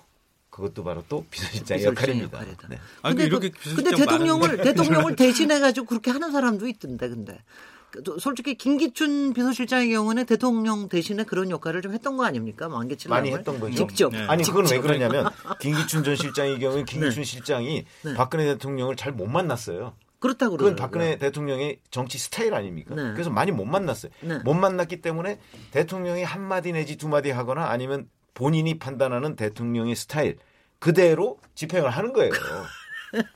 [0.51, 2.45] 그것도 바로 또 비서실장의 역할입니다.
[2.69, 2.79] 네.
[3.03, 7.39] 아, 근데, 그, 근데 대통령을 대통령을 대신해 가지고 그렇게 하는 사람도 있던데 근데
[8.19, 12.69] 솔직히 김기춘 비서실장의 경우는 대통령 대신에 그런 역할을 좀 했던 거 아닙니까?
[12.69, 13.75] 만기칠 많이 했던 거죠.
[13.75, 14.13] 직접.
[14.13, 14.27] 네.
[14.27, 15.29] 아니 그건 왜 그러냐면
[15.61, 17.25] 김기춘 전 실장의 경우는 김기춘 네.
[17.25, 18.15] 실장이 네.
[18.15, 19.95] 박근혜 대통령을 잘 못 만났어요.
[20.21, 22.95] 그렇다고 그건 박근혜 대통령의 정치 스타일 아닙니까?
[22.95, 23.13] 네.
[23.13, 24.13] 그래서 많이 못 만났어요.
[24.21, 24.39] 네.
[24.45, 25.41] 못 만났기 때문에
[25.73, 30.39] 대통령이 한 마디 내지 두 마디 하거나 아니면 본인이 판단하는 대통령의 스타일
[30.79, 32.33] 그대로 집행을 하는 거예요.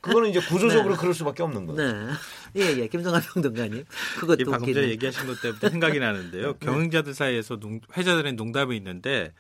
[0.01, 1.01] 그거는 이제 구조적으로 네.
[1.01, 1.93] 그럴 수밖에 없는 거예요.
[1.93, 2.13] 네.
[2.57, 2.89] 예, 예.
[2.89, 3.85] 김성환 평론가님.
[4.21, 6.53] 그것도 방금 전에 얘기하신 것 때문에 생각이 나는데요.
[6.53, 6.59] 네.
[6.61, 9.33] 경영자들 사이에서 농, 회자들의 농담이 있는데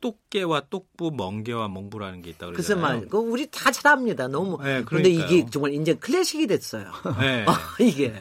[0.00, 3.08] 똑개와 똑부, 멍개와 멍부라는 게 있다 그러잖아요.
[3.08, 4.28] 그말 우리 다 잘합니다.
[4.28, 4.62] 너무.
[4.62, 6.90] 네, 그런데 이게 정말 이제 클래식이 됐어요.
[7.18, 7.44] 네.
[7.80, 8.12] 이게.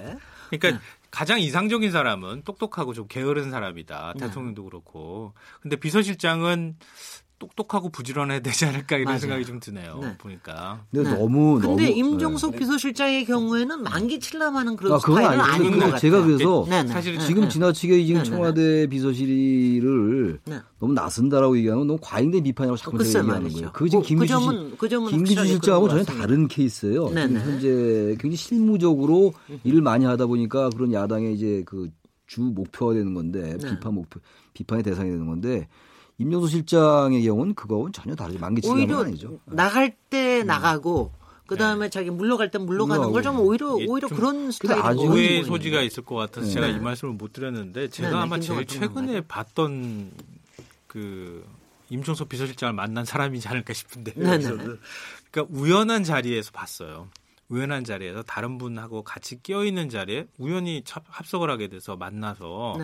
[0.50, 0.80] 그러니까 네.
[1.12, 4.14] 가장 이상적인 사람은 똑똑하고 좀 게으른 사람이다.
[4.18, 4.28] 네.
[4.28, 5.34] 대통령도 그렇고.
[5.62, 6.78] 근데 비서실장은
[7.40, 9.20] 똑똑하고 부지런해야 되지 않을까 이런 맞아요.
[9.20, 10.00] 생각이 좀 드네요.
[10.02, 10.18] 네.
[10.18, 10.86] 보니까.
[10.92, 11.18] 근데 네.
[11.18, 12.58] 너무 근데 너무, 임종석 네.
[12.60, 15.98] 비서실장의 경우에는 만기 칠남하는 그런 아, 스타일은 아닌 것 같아요.
[15.98, 16.90] 제가 그래서 네, 네.
[16.90, 20.40] 사실 지금 지나치게 지금 청와대 비서실을
[20.80, 23.72] 너무 나선다라고 얘기하는 건 너무 과잉된 비판이라고 자꾸 그 제가 얘기하는 거예요.
[23.74, 27.08] 그 지금 김기주 그 점은, 그 점은 김기주 실장하고 전혀 다른 케이스예요.
[27.08, 31.90] 현재 굉장히 실무적으로 일을 많이 하다 보니까 그런 야당의 이제 그
[32.30, 34.20] 주 목표가 되는 건데 비판 목표
[34.54, 35.68] 비판의 대상이 되는 건데
[36.20, 39.40] 임명수 실장의 경우는 그거는 전혀 다르지 만기치는 건 아니죠.
[39.46, 40.48] 나갈 때 음.
[40.48, 41.14] 나가고
[41.48, 41.90] 그 다음에 네.
[41.90, 46.46] 자기 물러갈 때 물러가는 걸 좀 오히려 오히려 그런 스타일이 오해 소지가 있을 것 같아서
[46.46, 46.54] 네.
[46.54, 50.12] 제가 이 말씀을 못 드렸는데 제가 네, 네 아마 제일 최근에 봤던
[50.88, 51.44] 그
[51.90, 54.48] 임종석 비서실장을 만난 사람이지 않을까 싶은데 네, 네,
[55.32, 57.08] 그러니까 우연한 자리에서 봤어요.
[57.48, 62.78] 우연한 자리에서 다른 분하고 같이 끼어 있는 자리에 우연히 합석을 하게 돼서 만나서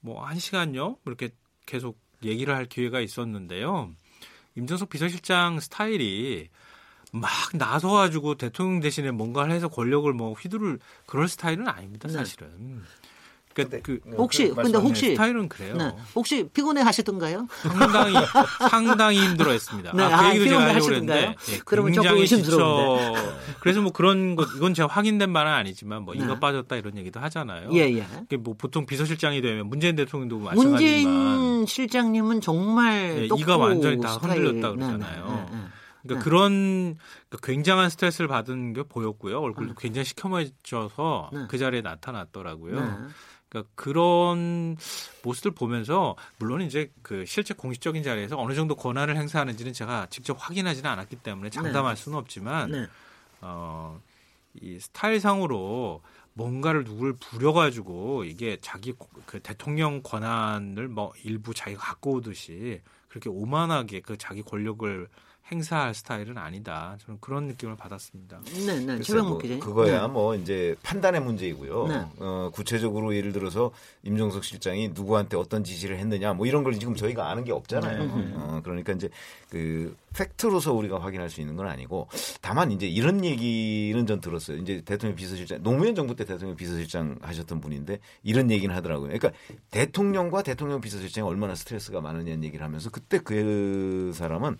[0.00, 1.30] 뭐 한 시간요 이렇게
[1.64, 3.90] 계속 얘기를 할 기회가 있었는데요.
[4.56, 6.48] 임정석 비서실장 스타일이
[7.12, 12.14] 막 나서가지고 대통령 대신에 뭔가를 해서 권력을 뭐 휘두를 그럴 스타일은 아닙니다, 네.
[12.14, 12.82] 사실은.
[13.54, 13.64] 네.
[13.64, 15.76] 그러니까 그 혹시 그 근데 혹시 스타일은 그래요.
[15.76, 15.92] 네.
[16.14, 17.46] 혹시 피곤해 하시던가요?
[17.62, 18.14] 상당히
[18.70, 19.92] 상당히 힘들어했습니다.
[19.92, 20.02] 네.
[20.02, 23.14] 아, 그 아, 얘기도 제가 하려고 했는데 네, 그러면 굉장히 의심스러운데.
[23.60, 26.40] 그래서 뭐 그런 것 이건 제가 확인된 바는 아니지만 뭐 이거 네.
[26.40, 27.70] 빠졌다 이런 얘기도 하잖아요.
[27.72, 28.36] 예, 예.
[28.36, 34.68] 뭐 보통 비서실장이 되면 문재인 대통령도 마찬가지지만 문재인 실장님은 정말 네, 이가 완전히 다 흔들렸다
[34.70, 35.48] 네, 그러잖아요.
[35.50, 35.58] 네,
[36.04, 39.40] 그러니까 그런 그러니까 굉장한 스트레스를 받은 게 보였고요.
[39.40, 43.08] 얼굴도 굉장히 시커머져서 그 자리에 나타났더라고요.
[43.54, 44.76] 그러니까 그런
[45.22, 50.90] 모습을 보면서 물론 이제 그 실제 공식적인 자리에서 어느 정도 권한을 행사하는지는 제가 직접 확인하지는
[50.90, 52.02] 않았기 때문에 장담할 네.
[52.02, 52.86] 수는 없지만 네.
[53.40, 54.00] 어,
[54.60, 58.92] 이 스타일상으로 뭔가를 누굴 부려가지고 이게 자기
[59.24, 65.08] 그 대통령 권한을 뭐 일부 자기가 갖고 오듯이 그렇게 오만하게 그 자기 권력을
[65.52, 66.96] 행사할 스타일은 아니다.
[67.04, 68.40] 저는 그런 느낌을 받았습니다.
[68.66, 69.00] 네, 네.
[69.00, 70.08] 최병목 기자 그거야 네.
[70.08, 71.86] 뭐 이제 판단의 문제이고요.
[71.86, 72.06] 네.
[72.18, 73.70] 어, 구체적으로 예를 들어서
[74.04, 78.16] 임종석 실장이 누구한테 어떤 지시를 했느냐 뭐 이런 걸 지금 저희가 아는 게 없잖아요.
[78.16, 78.32] 네.
[78.36, 79.10] 어, 그러니까 이제
[79.50, 82.08] 그 팩트로서 우리가 확인할 수 있는 건 아니고
[82.40, 84.56] 다만 이제 이런 얘기는 전 들었어요.
[84.56, 89.08] 이제 대통령 비서실장 노무현 정부 때 대통령 비서실장 하셨던 분인데 이런 얘기는 하더라고요.
[89.08, 89.30] 그러니까
[89.70, 94.56] 대통령과 대통령 비서실장이 얼마나 스트레스가 많으냐는 얘기를 하면서 그때 그 사람은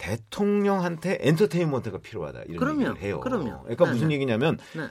[0.00, 2.80] 대통령한테 엔터테인먼트가 필요하다 이런 그럼요.
[2.80, 3.20] 얘기를 해요.
[3.20, 3.60] 그럼요.
[3.62, 4.14] 그러니까 네, 무슨 네.
[4.14, 4.88] 얘기냐면 네.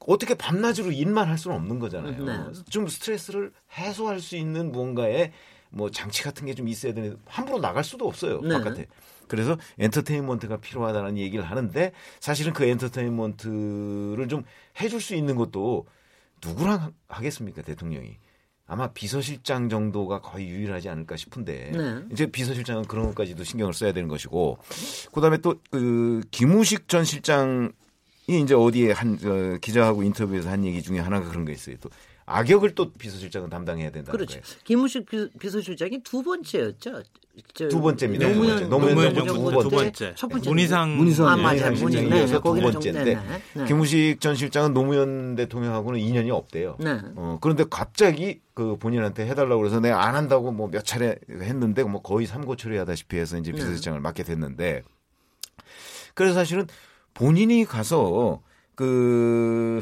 [0.00, 2.24] 어떻게 밤낮으로 일만 할 수는 없는 거잖아요.
[2.24, 2.52] 네.
[2.68, 5.32] 좀 스트레스를 해소할 수 있는 무언가의
[5.70, 8.40] 뭐 장치 같은 게 좀 있어야 되는데 함부로 나갈 수도 없어요.
[8.40, 8.48] 네.
[8.58, 8.86] 바깥에.
[9.28, 14.42] 그래서 엔터테인먼트가 필요하다는 얘기를 하는데 사실은 그 엔터테인먼트를 좀
[14.80, 15.86] 해줄 수 있는 것도
[16.44, 18.16] 누구랑 하겠습니까 대통령이
[18.70, 22.02] 아마 비서실장 정도가 거의 유일하지 않을까 싶은데 네.
[22.12, 24.58] 이제 비서실장은 그런 것까지도 신경을 써야 되는 것이고
[25.12, 27.70] 그다음에 또 그 김우식 전 실장이
[28.28, 31.76] 이제 어디에 한 어, 기자하고 인터뷰에서 한 얘기 중에 하나가 그런 게 있어요.
[31.80, 31.88] 또
[32.26, 34.32] 악역을 또 비서실장은 담당해야 된다는 그렇죠.
[34.40, 34.42] 거예요.
[34.64, 37.02] 김우식 비- 비서실장이 두 번째였죠.
[37.54, 38.26] 저- 두 번째입니다.
[38.28, 38.68] 두 노무현, 번째.
[38.68, 40.14] 노무현 노무현 정부 두때 번째.
[40.16, 41.54] 첫 번째 문희상 문희상 아 네, 맞아요.
[41.72, 43.20] 문희상 문희 실장이어서 두 좀- 번째인데 네,
[43.54, 43.64] 네.
[43.66, 46.76] 김우식 전 실장은 노무현 대통령하고는 인연이 없대요.
[46.80, 46.98] 네.
[47.16, 52.02] 어, 그런데 갑자기 그 본인한테 해달라고 그래서 내가 안 한다고 뭐 몇 차례 했는데 뭐
[52.02, 54.82] 거의 삼고 처리하다시피 해서 이제 비서실장을 맡게 됐는데
[56.14, 56.66] 그래서 사실은
[57.14, 58.40] 본인이 가서
[58.74, 59.80] 그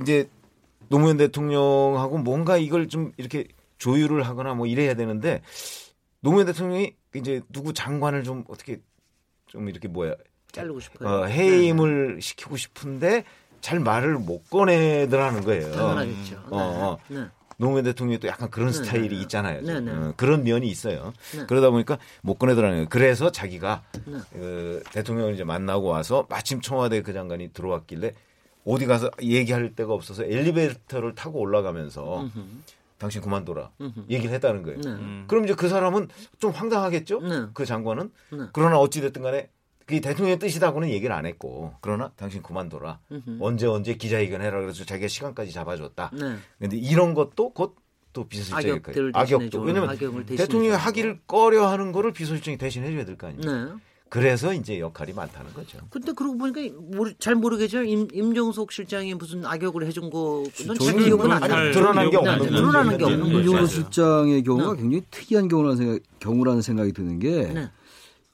[0.00, 0.28] 이제
[0.88, 3.46] 노무현 대통령하고 뭔가 이걸 좀 이렇게
[3.78, 5.42] 조율을 하거나 뭐 이래야 되는데
[6.24, 8.80] 노무현 대통령이 이제 누구 장관을 좀 어떻게
[9.46, 10.14] 좀 이렇게 뭐야
[10.52, 11.06] 자르고 싶어요.
[11.06, 13.24] 어, 해임을 시키고 싶은데
[13.60, 15.66] 잘 말을 못 꺼내더라는 거예요.
[15.68, 15.76] 네.
[15.76, 16.36] 당연하겠죠.
[16.50, 16.98] 어, 어.
[17.08, 17.20] 네.
[17.20, 17.26] 네.
[17.58, 19.22] 노무현 대통령이 또 약간 그런 네, 스타일이 네.
[19.22, 19.60] 있잖아요.
[19.60, 19.92] 네, 네.
[19.92, 21.12] 어, 그런 면이 있어요.
[21.36, 21.44] 네.
[21.46, 22.88] 그러다 보니까 못 꺼내더라는 거예요.
[22.88, 24.18] 그래서 자기가 네.
[24.32, 28.12] 그 대통령을 이제 만나고 와서 마침 청와대 그 장관이 들어왔길래
[28.64, 32.30] 어디 가서 얘기할 데가 없어서 엘리베이터를 타고 올라가면서
[32.98, 33.72] 당신 그만둬라
[34.10, 34.80] 얘기를 했다는 거예요.
[34.80, 34.88] 네.
[34.88, 35.24] 음.
[35.28, 37.20] 그럼 이제 그 사람은 좀 황당하겠죠?
[37.20, 37.46] 네.
[37.54, 38.10] 그 장관은.
[38.32, 38.38] 네.
[38.52, 39.50] 그러나 어찌 됐든 간에
[39.86, 43.00] 그게 대통령의 뜻이다고는 얘기를 안 했고 그러나 당신 그만둬라.
[43.40, 46.10] 언제 언제 기자회견 해라 그래서 자기가 시간까지 잡아줬다.
[46.14, 46.36] 네.
[46.58, 49.98] 근데 이런 것도 곧 또 비서실장이 악역들을 악역도 왜냐면.
[50.24, 53.80] 대통령이 하기를 꺼려 하는 거를 비서실장이 대신 해 줘야 될 거 아니에요.
[54.14, 54.20] 네.
[54.20, 55.78] 그래서 이제 역할이 많다는 거죠.
[55.90, 56.60] 근데 그러고 보니까
[56.96, 57.82] 모르, 잘 모르겠죠.
[57.82, 61.72] 임, 임종석 실장이 무슨 악역을 해준 거는 잘 저는 기억은 안잘 나요.
[61.72, 62.56] 드러난 게 없는 안 네, 나요.
[62.60, 63.38] 드러나는 게 없는 거죠.
[63.38, 63.68] 임종석.
[63.70, 64.82] 실장의 경우가 네.
[64.82, 67.70] 굉장히 특이한 경우라는 생각, 경우라는 생각이 드는 게 네.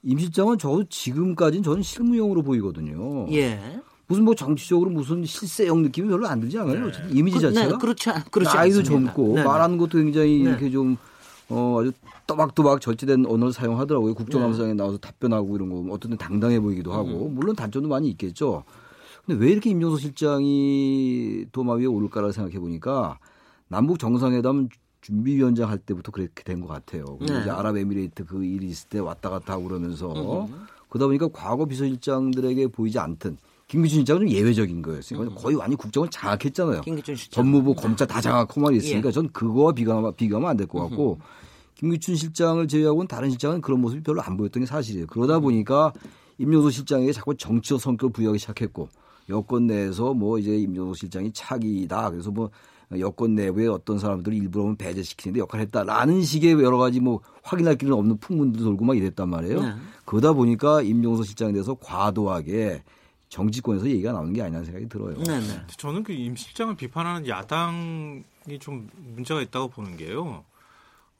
[0.03, 3.27] 임 실장은 저 지금까지는 저는 실무용으로 보이거든요.
[3.33, 3.59] 예.
[4.07, 6.88] 무슨 뭐 정치적으로 무슨 실세형 느낌이 별로 안 들지 않아요.
[6.88, 9.12] 어쨌든 이미지 그, 자체가 네, 그렇지, 않- 그렇지 나이도 않습니다.
[9.14, 9.47] 젊고 네, 네.
[9.47, 10.51] 말하는 것도 굉장히 네.
[10.51, 10.97] 이렇게 좀
[11.50, 11.92] 어, 아주
[12.26, 14.14] 또박또박 절제된 언어를 사용하더라고요.
[14.14, 17.34] 국정감사장에 나와서 답변하고 이런 거 어떤 때 당당해 보이기도 하고 음.
[17.34, 18.64] 물론 단점도 많이 있겠죠.
[19.26, 23.18] 근데 왜 이렇게 임종석 실장이 도마 위에 오를까를 생각해 보니까
[23.68, 24.68] 남북 정상회담
[25.00, 27.18] 준비위원장 할 때부터 그렇게 된 것 같아요.
[27.20, 27.26] 네.
[27.40, 30.46] 이제 아랍에미레이트 그 일이 있을 때 왔다 갔다 하고 그러면서
[30.88, 35.30] 그러다 보니까 과거 비서실장들에게 보이지 않던 김기춘 실장은 좀 예외적인 거였어요.
[35.36, 36.80] 거의 완전 국정을 장악했잖아요.
[37.42, 39.12] 법무부, 검찰 다 장악고만 있으니까 예.
[39.12, 41.18] 전 그거와 비교하면, 비교하면 안 될 것 같고
[41.81, 45.07] 김기춘 실장을 제외하고는 다른 실장은 그런 모습이 별로 안 보였던 게 사실이에요.
[45.07, 45.95] 그러다 보니까
[46.37, 48.90] 임종석 실장에게 자꾸 정치적 성격을 부여하기 시작했고
[49.31, 52.11] 여권 내에서 뭐 이제 임종석 실장이 차기다.
[52.11, 52.51] 그래서 뭐
[52.99, 57.95] 여권 내부에 어떤 사람들을 일부러 보면 배제시키는데 역할을 했다라는 식의 여러 가지 뭐 확인할 길은
[57.95, 59.62] 없는 풍문도 돌고 막 이랬단 말이에요.
[59.62, 59.73] 네.
[60.05, 62.83] 그러다 보니까 임종석 실장에 대해서 과도하게
[63.31, 65.16] 정치권에서 얘기가 나오는 게 아니라는 생각이 들어요.
[65.16, 65.62] 네, 네.
[65.79, 70.45] 저는 그 임 실장을 비판하는 야당이 좀 문제가 있다고 보는 게요.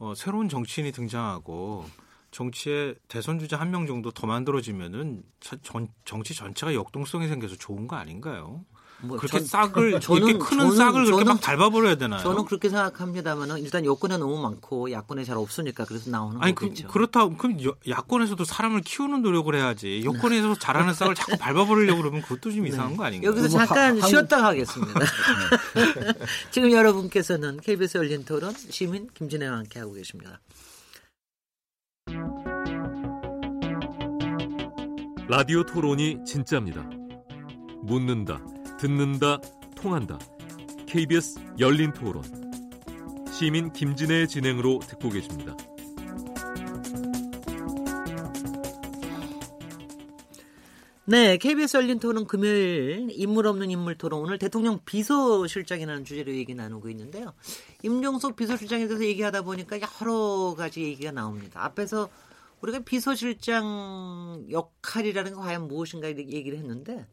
[0.01, 1.85] 어, 새로운 정치인이 등장하고
[2.31, 7.87] 정치에 대선 주자 한 명 정도 더 만들어지면은 자- 전, 정치 전체가 역동성이 생겨서 좋은
[7.87, 8.65] 거 아닌가요?
[9.03, 12.21] 뭐 그렇게 전- 싹을 저는- 이렇게 크는 저는- 싹을 그렇게 저는- 막 밟아버려야 되나요?
[12.23, 16.89] 저는 그렇게 생각합니다만은 일단 여권에 너무 많고 야권에 잘 없으니까 그래서 나오는 아니 그, 거겠죠.
[16.89, 22.51] 그렇다 그럼 여- 야권에서도 사람을 키우는 노력을 해야지 여권에서 잘하는 싹을 자꾸 밟아버리려고 그러면 그것도
[22.53, 23.31] 좀 이상한 거 아닌가요?
[23.31, 25.01] 여기서 뭐 하- 잠깐 한- 쉬었다 가겠습니다.
[26.51, 30.41] 지금 여러분께서는 KBS 열린 토론 시민 김진애와 함께 하고 계십니다.
[35.29, 36.89] 라디오 토론이 진짜입니다.
[37.85, 38.41] 묻는다,
[38.81, 39.39] 듣는다,
[39.77, 40.19] 통한다.
[40.87, 42.23] KBS 열린 토론.
[43.31, 45.55] 시민 김진애의 진행으로 듣고 계십니다.
[51.05, 56.89] 네, KBS 열린 토론 금요일 인물 없는 인물 토론 오늘 대통령 비서실장이라는 주제로 얘기 나누고
[56.89, 57.35] 있는데요.
[57.83, 61.63] 임종석 비서실장에 대해서 얘기하다 보니까 여러 가지 얘기가 나옵니다.
[61.63, 62.09] 앞에서
[62.63, 67.07] 우리가 비서실장 역할이라는 게 과연 무엇인가 얘기를 했는데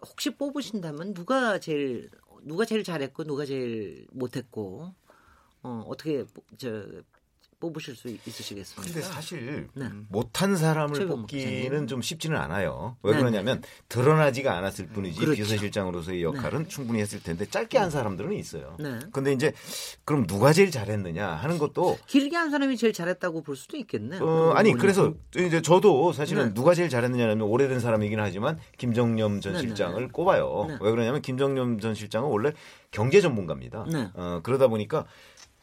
[0.00, 2.10] 혹시 뽑으신다면 누가 제일
[2.42, 4.94] 누가 제일 잘했고 누가 제일 못했고
[5.62, 6.24] 어, 어떻게
[6.56, 6.84] 저
[7.60, 8.82] 뽑으실 수 있으시겠습니까?
[8.82, 9.88] 근데 사실 네.
[10.08, 12.96] 못한 사람을 뽑기는 좀 쉽지는 않아요.
[13.02, 13.18] 왜 네.
[13.18, 15.42] 그러냐면 드러나지가 않았을 뿐이지 그렇죠.
[15.42, 16.68] 비서실장으로서의 역할은 네.
[16.68, 18.76] 충분히 했을 텐데 짧게 한 사람들은 있어요.
[18.78, 18.98] 네.
[19.12, 19.52] 근데 이제
[20.04, 24.24] 그럼 누가 제일 잘했느냐 하는 것도 길게 한 사람이 제일 잘했다고 볼 수도 있겠네요.
[24.24, 26.54] 어, 아니 그래서 이제 저도 사실은 네.
[26.54, 30.78] 누가 제일 잘했느냐면 오래된 사람이긴 하지만 김정념 전 네, 실장을 꼽아요.
[30.80, 32.52] 왜 그러냐면 김정념 전 실장은 원래
[32.90, 33.84] 경제 전문가입니다.
[34.14, 35.06] 어, 그러다 보니까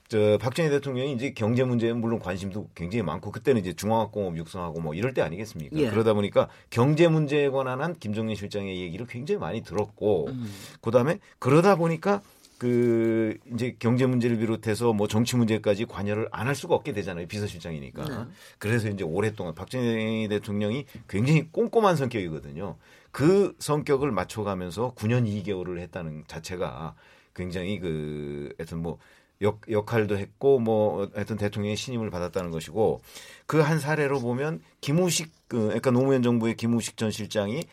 [0.07, 4.93] 저 박정희 대통령이 이제 경제 문제에 물론 관심도 굉장히 많고 그때는 이제 중화학공업 육성하고 뭐
[4.93, 5.75] 이럴 때 아니겠습니까?
[5.77, 5.89] 예.
[5.89, 10.51] 그러다 보니까 경제 문제에 관한 한 김정민 실장의 얘기를 굉장히 많이 들었고 음.
[10.81, 12.21] 그다음에 그러다 보니까
[12.59, 18.05] 그 이제 경제 문제를 비롯해서 뭐 정치 문제까지 관여를 안 할 수가 없게 되잖아요 비서실장이니까
[18.05, 18.31] 네.
[18.59, 22.77] 그래서 이제 오랫동안 박정희 대통령이 굉장히 꼼꼼한 성격이거든요
[23.11, 26.93] 그 성격을 맞춰가면서 9년 2개월을 했다는 자체가
[27.35, 28.99] 굉장히 그 하여튼 뭐
[29.41, 33.01] 역, 역할도 했고 뭐 하여튼 대통령의 신임을 받았다는 것이고
[33.45, 37.63] 그 한 사례로 보면 김우식 그 그러니까 노무현 정부의 김우식 전 실장이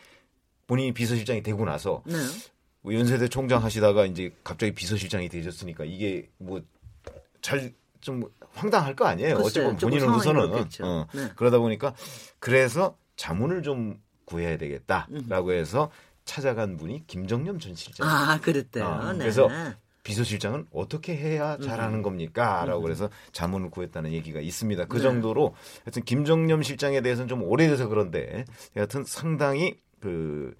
[0.67, 2.15] 본인이 비서실장이 되고 나서 네.
[2.81, 6.61] 뭐 연세대 총장 하시다가 이제 갑자기 비서실장이 되셨으니까 이게 뭐
[7.41, 9.37] 잘 좀 황당할 거 아니에요.
[9.37, 11.07] 글쎄요, 어쨌든 본인으로서는 어.
[11.13, 11.31] 네.
[11.37, 11.95] 그러다 보니까
[12.39, 15.89] 그래서 자문을 좀 구해야 되겠다라고 해서
[16.25, 18.05] 찾아간 분이 김정념 전 실장.
[18.05, 18.85] 아, 그랬대요.
[18.85, 19.19] 어, 네.
[19.19, 19.47] 그래서
[20.03, 22.03] 비서실장은 어떻게 해야 잘하는 음.
[22.03, 22.65] 겁니까?
[22.65, 24.85] 라고 그래서 자문을 구했다는 얘기가 있습니다.
[24.85, 25.03] 그 네.
[25.03, 28.45] 정도로 하여튼 김정념 실장에 대해서는 좀 오래돼서 그런데
[28.75, 30.53] 하여튼 상당히 그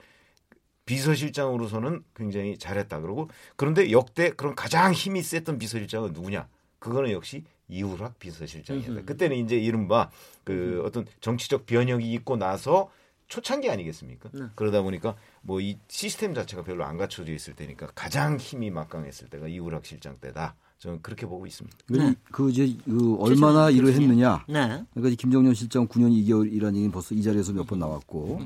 [0.86, 3.02] 비서실장으로서는 굉장히 잘했다.
[3.02, 6.48] 그러고 그런데 역대 그런 가장 힘이 셌던 비서실장은 누구냐?
[6.80, 9.04] 그거는 역시 이우락 비서실장이었다.
[9.06, 10.10] 그때는 이제 이른바
[10.44, 12.90] 그 어떤 정치적 변혁이 있고 나서
[13.34, 14.30] 초창기 아니겠습니까?
[14.32, 14.44] 네.
[14.54, 19.48] 그러다 보니까 뭐 이 시스템 자체가 별로 안 갖춰져 있을 때니까 가장 힘이 막강했을 때가
[19.48, 20.54] 이우락 실장 때다.
[20.78, 21.76] 저는 그렇게 보고 있습니다.
[21.88, 22.14] 네.
[22.32, 24.46] 그 이제 그 얼마나 일을 했느냐.
[24.48, 24.84] 네.
[24.94, 28.42] 그러니까 김정년 실장 9년 2개월이라는 얘기는 벌써 이 자리에서 몇 번 나왔고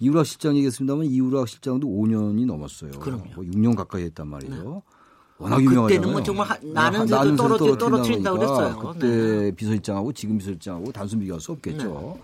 [0.00, 2.92] 이우락 실장 얘기했습니다만 이우락 실장도 5년이 넘었어요.
[2.98, 3.24] 그럼요.
[3.36, 4.54] 뭐 6년 가까이 했단 말이죠.
[4.54, 4.82] 네.
[5.38, 5.86] 워낙 유명하잖아요.
[5.86, 8.78] 그때는 뭐 정말 나는 새도 떨어뜨, 떨어뜨린다고 그랬어요.
[8.78, 9.50] 그때 네.
[9.52, 12.14] 비서실장하고 지금 비서실장하고 단순 비교할 수 없겠죠.
[12.16, 12.22] 네.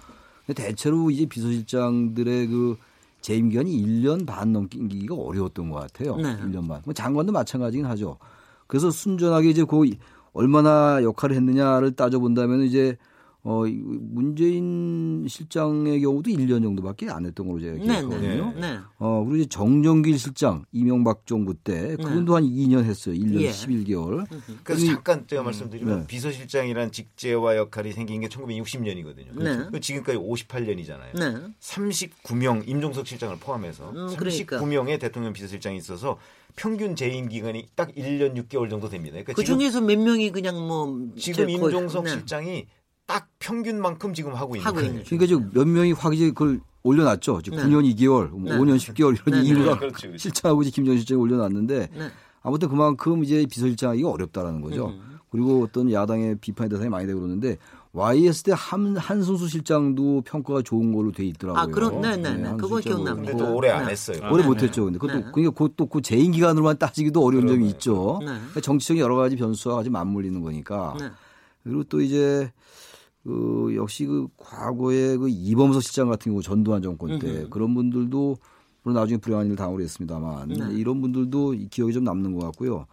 [0.55, 2.76] 대체로 이제 비서실장들의 그
[3.20, 6.16] 재임 기간이 1년 반 넘기기가 어려웠던 것 같아요.
[6.16, 6.36] 네.
[6.38, 6.82] 1년 반.
[6.84, 8.18] 뭐 장관도 마찬가지긴 하죠.
[8.66, 9.88] 그래서 순전하게 이제 그
[10.32, 12.97] 얼마나 역할을 했느냐를 따져본다면 이제
[13.45, 18.53] 어, 문재인 실장의 경우도 1년 정도밖에 안 했던 걸로 제가 네, 기억하거든요.
[18.53, 18.78] 네, 네.
[18.99, 22.47] 어, 그리고 이제 정정길 실장 이명박 정부 때 그분도 네.
[22.47, 23.16] 한 2년 했어요.
[23.16, 23.51] 1년 예.
[23.51, 24.26] 11개월.
[24.62, 26.07] 그래서 잠깐 제가 말씀드리면 네.
[26.07, 29.34] 비서실장이란 직제와 역할이 생긴 게 1960년이거든요.
[29.34, 29.80] 그렇죠?
[29.80, 31.18] 지금까지 58년이잖아요.
[31.18, 31.53] 네.
[31.59, 36.16] 39명 임종석 실장을 포함해서 음, 39명의 대통령 비서실장이 있어서
[36.55, 39.14] 평균 재임 기간이 딱 1년 6개월 정도 됩니다.
[39.14, 42.66] 그러니까 그 중에서 몇 명이 그냥 뭐 지금 임종석 실장이
[43.07, 45.03] 딱 평균만큼 지금 하고 있는 거예요.
[45.05, 47.42] 그러니까 지금 몇 명이 확 이제 그걸 올려놨죠.
[47.42, 47.64] 지금 네.
[47.64, 48.59] 9년 2개월, 뭐 네.
[48.59, 49.48] 5년 10개월 이런 네.
[49.48, 50.18] 이유가 그렇죠, 그렇죠.
[50.18, 52.09] 실장하고 이제 김정일 실장이 올려놨는데 네.
[52.42, 54.88] 아무튼 그만큼 이제 비서실장하기 어렵다라는 거죠.
[54.88, 55.18] 음.
[55.30, 57.57] 그리고 어떤 야당의 비판에 대해서 많이 되고 그러는데
[57.92, 61.62] YS 때 한, 한순수 실장도 평가가 좋은 걸로 돼 있더라고요.
[61.62, 62.36] 아, 그럼, 네네네.
[62.36, 62.57] 네, 네.
[62.57, 63.32] 그거 기억납니다.
[63.32, 64.18] 근데 또 오래 안 했어요.
[64.22, 64.84] 아, 오래 못 했죠.
[64.84, 65.26] 근데 그것도, 네.
[65.32, 68.18] 그러니까 그것도 그 재임 기간으로만 따지기도 어려운 점이 있죠.
[68.20, 68.26] 네.
[68.26, 70.96] 그러니까 정치적인 여러 가지 변수와 같이 맞물리는 거니까.
[70.98, 71.11] 네.
[71.64, 72.50] 그리고 또 이제
[73.24, 77.50] 그 역시 그 과거에 그 이범석 실장 같은 경우 전두환 정권 때 음흠.
[77.50, 78.36] 그런 분들도
[78.82, 80.74] 물론 나중에 불행한 일을 당하고 그랬습니다만 네.
[80.74, 82.86] 이런 분들도 기억이 좀 남는 것 같고요.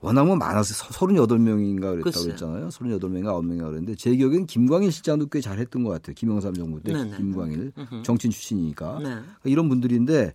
[0.00, 0.88] 워낙 뭐 많았어요.
[0.90, 2.68] 38명인가 그랬다고 그랬잖아요.
[2.68, 6.14] 38명인가 9명인가 그랬는데 제 기억엔 김광일 실장도 꽤 잘했던 것 같아요.
[6.14, 7.16] 김영삼 정부 때 네네.
[7.18, 7.72] 김광일
[8.02, 9.04] 정치인 출신이니까 네.
[9.04, 10.32] 그러니까 이런 분들인데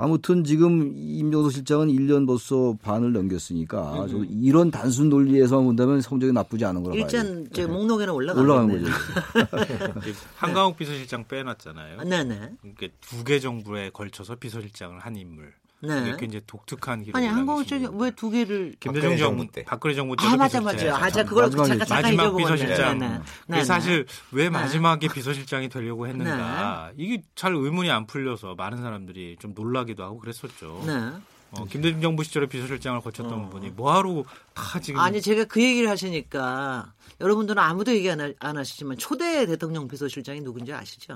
[0.00, 4.28] 아무튼 지금 임종석 실장은 1년 벌써 반을 넘겼으니까 음.
[4.42, 7.02] 이런 단순 논리에서 본다면 성적이 나쁘지 않은 거라 봐요.
[7.02, 8.86] 일단 제 목록에는 올라가는 거죠.
[10.36, 12.04] 한강욱 비서실장 빼놨잖아요.
[12.04, 12.52] 네네.
[12.60, 15.52] 그러니까 두개 정부에 걸쳐서 비서실장을 한 인물.
[15.80, 16.16] 네.
[16.18, 17.16] 굉장히 독특한 기록.
[17.16, 20.96] 아니 한국 쪽이 왜두 개를 김대중 정부 때 박근혜 정부 때 아 맞아 맞아.
[20.96, 22.98] 아 제가 그걸 잠깐 잠깐 마지막 비서실장.
[22.98, 23.20] 네, 네.
[23.46, 24.50] 네, 사실 왜 네.
[24.50, 27.04] 마지막에 비서실장이 되려고 했는가 네.
[27.04, 30.82] 이게 잘 의문이 안 풀려서 많은 사람들이 좀 놀라기도 하고 그랬었죠.
[30.86, 31.12] 네.
[31.52, 33.48] 어, 김대중 정부 시절에 비서실장을 거쳤던 어.
[33.48, 34.24] 분이 뭐하러
[34.54, 39.46] 다 지금 아니 제가 그 얘기를 하시니까 여러분들은 아무도 얘기 안, 하, 안 하시지만 초대
[39.46, 41.14] 대통령 비서실장이 누군지 아시죠?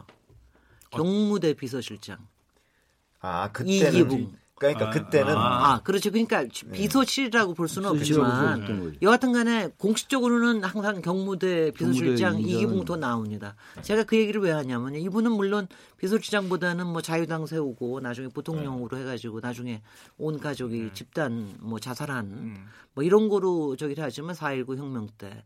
[0.93, 0.97] 어.
[0.97, 2.17] 경무대 비서실장.
[3.21, 4.33] 아 그때는 이기붕.
[4.69, 6.11] 그러니까 아, 그때는 아, 아 그렇죠.
[6.11, 13.55] 그러니까 비서실이라고 볼 수는 없지만 여하튼간에 공식적으로는 항상 경무대 비서실장 이기붕도 나옵니다.
[13.83, 15.67] 제가 그 얘기를 왜 하냐면 이분은 물론
[15.99, 19.03] 비서실장보다는 뭐 자유당 세우고 나중에 부통령으로 네.
[19.03, 19.83] 해가지고 나중에
[20.19, 20.91] 온 가족이 네.
[20.93, 22.67] 집단 뭐 자살한 음.
[22.95, 25.43] 뭐 이런 거로 저기를 하지만 4.19 혁명 때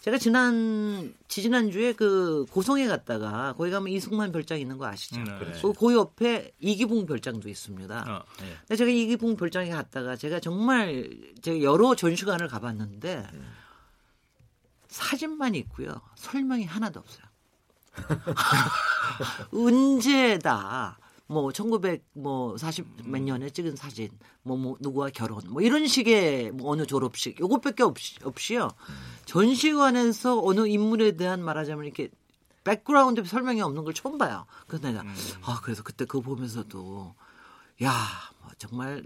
[0.00, 5.16] 제가 지난 지지난 주에 그 고성에 갔다가 거기 가면 이승만 별장 있는 거 아시죠?
[5.16, 5.60] 음, 네.
[5.60, 8.04] 그, 그 옆에 이기붕 별장도 있습니다.
[8.08, 8.56] 어, 네.
[8.60, 11.10] 근데 제가 이기붕 별장에 갔다가 제가 정말
[11.42, 13.52] 제가 여러 전시관을 가봤는데 음.
[14.88, 16.00] 사진만 있고요.
[16.14, 17.24] 설명이 하나도 없어요.
[19.52, 20.98] 언제다.
[21.28, 24.08] 뭐 1940몇 뭐 년에 찍은 사진,
[24.42, 28.70] 뭐, 뭐 누구와 결혼, 뭐 이런 식의 뭐 어느 졸업식 요것밖에 없이 없이요.
[29.26, 32.08] 전시관에서 어느 인물에 대한 말하자면 이렇게
[32.64, 34.46] background 설명이 없는 걸 처음 봐요.
[34.66, 35.14] 그래서 내가 음.
[35.42, 37.14] 아 그래서 그때 그거 보면서도
[37.82, 39.04] 야뭐 정말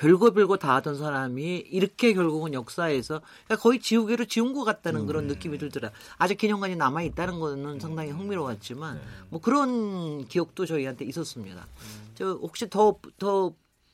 [0.00, 5.24] 별거 별거 다 하던 사람이 이렇게 결국은 역사에서 그러니까 거의 지우개로 지운 것 같다는 그런
[5.24, 5.28] 음.
[5.28, 5.90] 느낌이 들더라.
[6.16, 9.02] 아직 기념관이 남아 있다는 거는 상당히 흥미로웠지만 네.
[9.28, 11.66] 뭐 그런 기억도 저희한테 있었습니다.
[11.66, 12.10] 음.
[12.14, 13.52] 저 혹시 더 더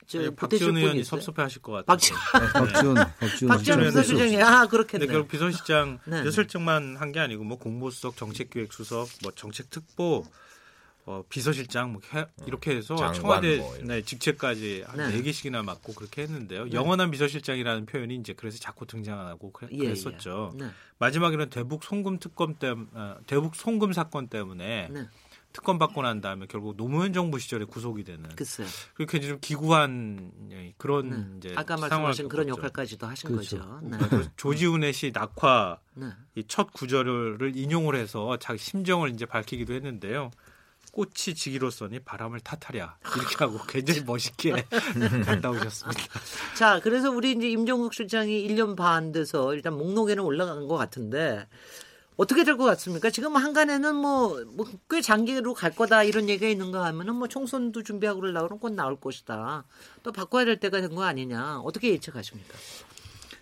[0.09, 1.85] 저 네, 박지원 의원이 섭섭해하실 것 같아요.
[1.85, 2.51] 박지원, 네.
[2.53, 5.05] 박지원, 박지원, 박지원 비서실장이 아 그렇겠네.
[5.05, 6.23] 네, 그 비서실장 네.
[6.23, 10.23] 비서실장만 한 게 아니고 뭐 공보수석, 정책기획수석, 뭐 정책특보.
[11.07, 15.21] 어, 비서실장 뭐 해, 이렇게 해서 청와대 뭐 네, 직책까지 한 네.
[15.21, 16.65] 4개씩이나 맡고 그렇게 했는데요.
[16.65, 16.71] 네.
[16.73, 20.51] 영원한 비서실장이라는 표현이 이제 그래서 자꾸 등장하고 그래, 예, 그랬었죠.
[20.55, 20.65] 예.
[20.65, 20.71] 네.
[20.99, 25.07] 마지막에는 대북 송금 특검 때문에 어, 대북 송금 사건 때문에 네.
[25.53, 28.67] 특검 받고 난 다음에 결국 노무현 정부 시절에 구속이 되는 글쎄요.
[28.93, 31.37] 그렇게 좀 기구한 예, 그런 네.
[31.37, 33.59] 이제 아까 말씀하신 그런 역할까지도 하신 그렇죠.
[33.59, 33.79] 거죠.
[33.81, 33.97] 네.
[34.35, 36.07] 조지훈의 시 낙화 네.
[36.35, 40.31] 이첫 구절을 인용을 해서 자기 심정을 이제 밝히기도 했는데요.
[40.97, 44.65] 꽃이 지기로서니 바람을 탓하랴 이렇게 하고 굉장히 멋있게
[45.25, 46.01] 갔다 오셨습니다.
[46.57, 51.45] 자, 그래서 우리 이제 임종국 실장이 1년 반 돼서 일단 목록에는 올라간 것 같은데
[52.15, 53.11] 어떻게 될 것 같습니까?
[53.11, 58.57] 지금 한간에는 뭐, 뭐꽤 장기로 갈 거다 이런 얘기가 있는가 하면은 뭐 총선도 준비하고 그러려고
[58.57, 59.65] 곧 나올 것이다.
[60.01, 61.59] 또 바꿔야 될 때가 된 거 아니냐.
[61.59, 62.55] 어떻게 예측하십니까?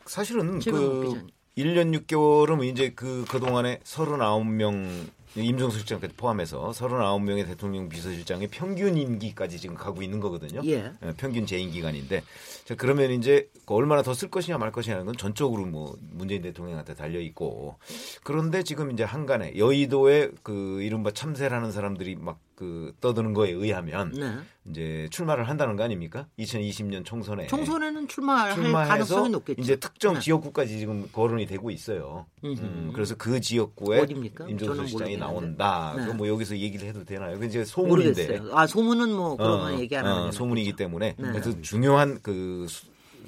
[0.05, 1.25] 사실은 그
[1.57, 9.75] 1년 6개월은 이제 그 그동안에 39명 임종석 실장까지 포함해서 39명의 대통령 비서실장의 평균 임기까지 지금
[9.75, 10.61] 가고 있는 거거든요.
[10.65, 10.91] 예.
[11.03, 12.23] 예 평균 재임 기간인데
[12.65, 16.95] 자 그러면 이제 그 얼마나 더 쓸 것이냐 말 것이냐는 건 전적으로 뭐 문재인 대통령한테
[16.95, 17.75] 달려 있고
[18.23, 24.37] 그런데 지금 이제 한간에 여의도에 그 이른바 참새라는 사람들이 막그 떠드는 거에 의하면 네.
[24.69, 26.27] 이제 출마를 한다는 거 아닙니까?
[26.39, 28.55] 2020년 총선에 총선에는 출마할
[28.87, 29.61] 가능성이 높겠죠.
[29.61, 30.19] 이제 특정 네.
[30.21, 32.25] 지역구까지 지금 거론이 되고 있어요.
[32.43, 34.47] 음, 그래서 그 지역구에 어딥니까?
[34.47, 35.93] 임종석 시장이 나온다.
[35.97, 36.13] 네.
[36.13, 37.37] 뭐 여기서 얘기를 해도 되나요?
[37.37, 38.27] 그 이제 소문인데.
[38.27, 38.57] 모르겠어요.
[38.57, 41.31] 아 소문은 뭐 그런 어, 얘기 안 하는 어, 소문이기 때문에 네.
[41.31, 42.65] 그래서 중요한 그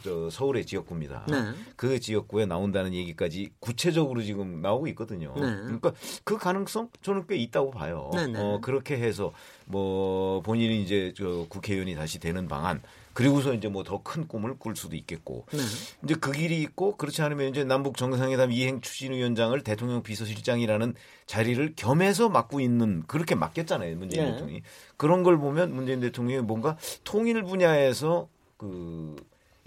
[0.08, 1.26] 저 서울의 지역구입니다.
[1.30, 1.36] 네.
[1.76, 5.34] 그 지역구에 나온다는 얘기까지 구체적으로 지금 나오고 있거든요.
[5.36, 5.42] 네.
[5.42, 5.92] 그러니까
[6.24, 8.10] 그 가능성 저는 꽤 있다고 봐요.
[8.14, 8.40] 네, 네.
[8.40, 9.34] 어, 그렇게 해서
[9.66, 12.82] 뭐 본인이 이제 저 국회의원이 다시 되는 방안
[13.14, 15.58] 그리고서 이제 뭐 더 큰 꿈을 꿀 수도 있겠고 네.
[16.04, 20.94] 이제 그 길이 있고 그렇지 않으면 이제 남북 정상회담 이행 추진위원장을 대통령 비서실장이라는
[21.26, 24.32] 자리를 겸해서 맡고 있는 그렇게 맡겼잖아요 문재인 네.
[24.32, 24.62] 대통령이
[24.96, 29.16] 그런 걸 보면 문재인 대통령이 뭔가 통일 분야에서 그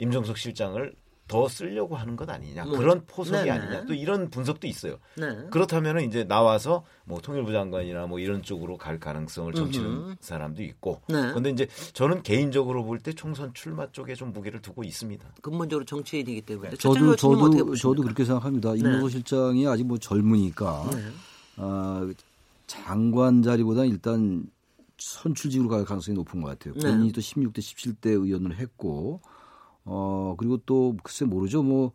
[0.00, 0.94] 임종석 실장을
[1.28, 3.50] 더 쓰려고 하는 것 아니냐 뭐, 그런 포석이 네네.
[3.50, 4.98] 아니냐 또 이런 분석도 있어요.
[5.16, 5.28] 네.
[5.52, 10.14] 그렇다면 이제 나와서 뭐 통일부 장관이나 뭐 이런 쪽으로 갈 가능성을 점치는 음흠.
[10.18, 11.00] 사람도 있고.
[11.08, 11.14] 네.
[11.28, 15.24] 그런데 이제 저는 개인적으로 볼 때 총선 출마 쪽에 좀 무게를 두고 있습니다.
[15.40, 16.70] 근본적으로 정치인이기 때문에.
[16.70, 16.76] 네.
[16.76, 18.74] 저도 저도 저도 그렇게 생각합니다.
[18.74, 19.10] 임종석 네.
[19.10, 20.98] 실장이 아직 뭐 젊으니까 네.
[21.58, 22.10] 아,
[22.66, 24.50] 장관 자리보다 일단
[24.98, 26.74] 선출직으로 갈 가능성이 높은 것 같아요.
[26.74, 26.90] 네.
[26.90, 29.20] 본인이 또 16대 17대 의원을 했고
[29.84, 31.62] 어, 그리고 또 글쎄 모르죠.
[31.62, 31.92] 뭐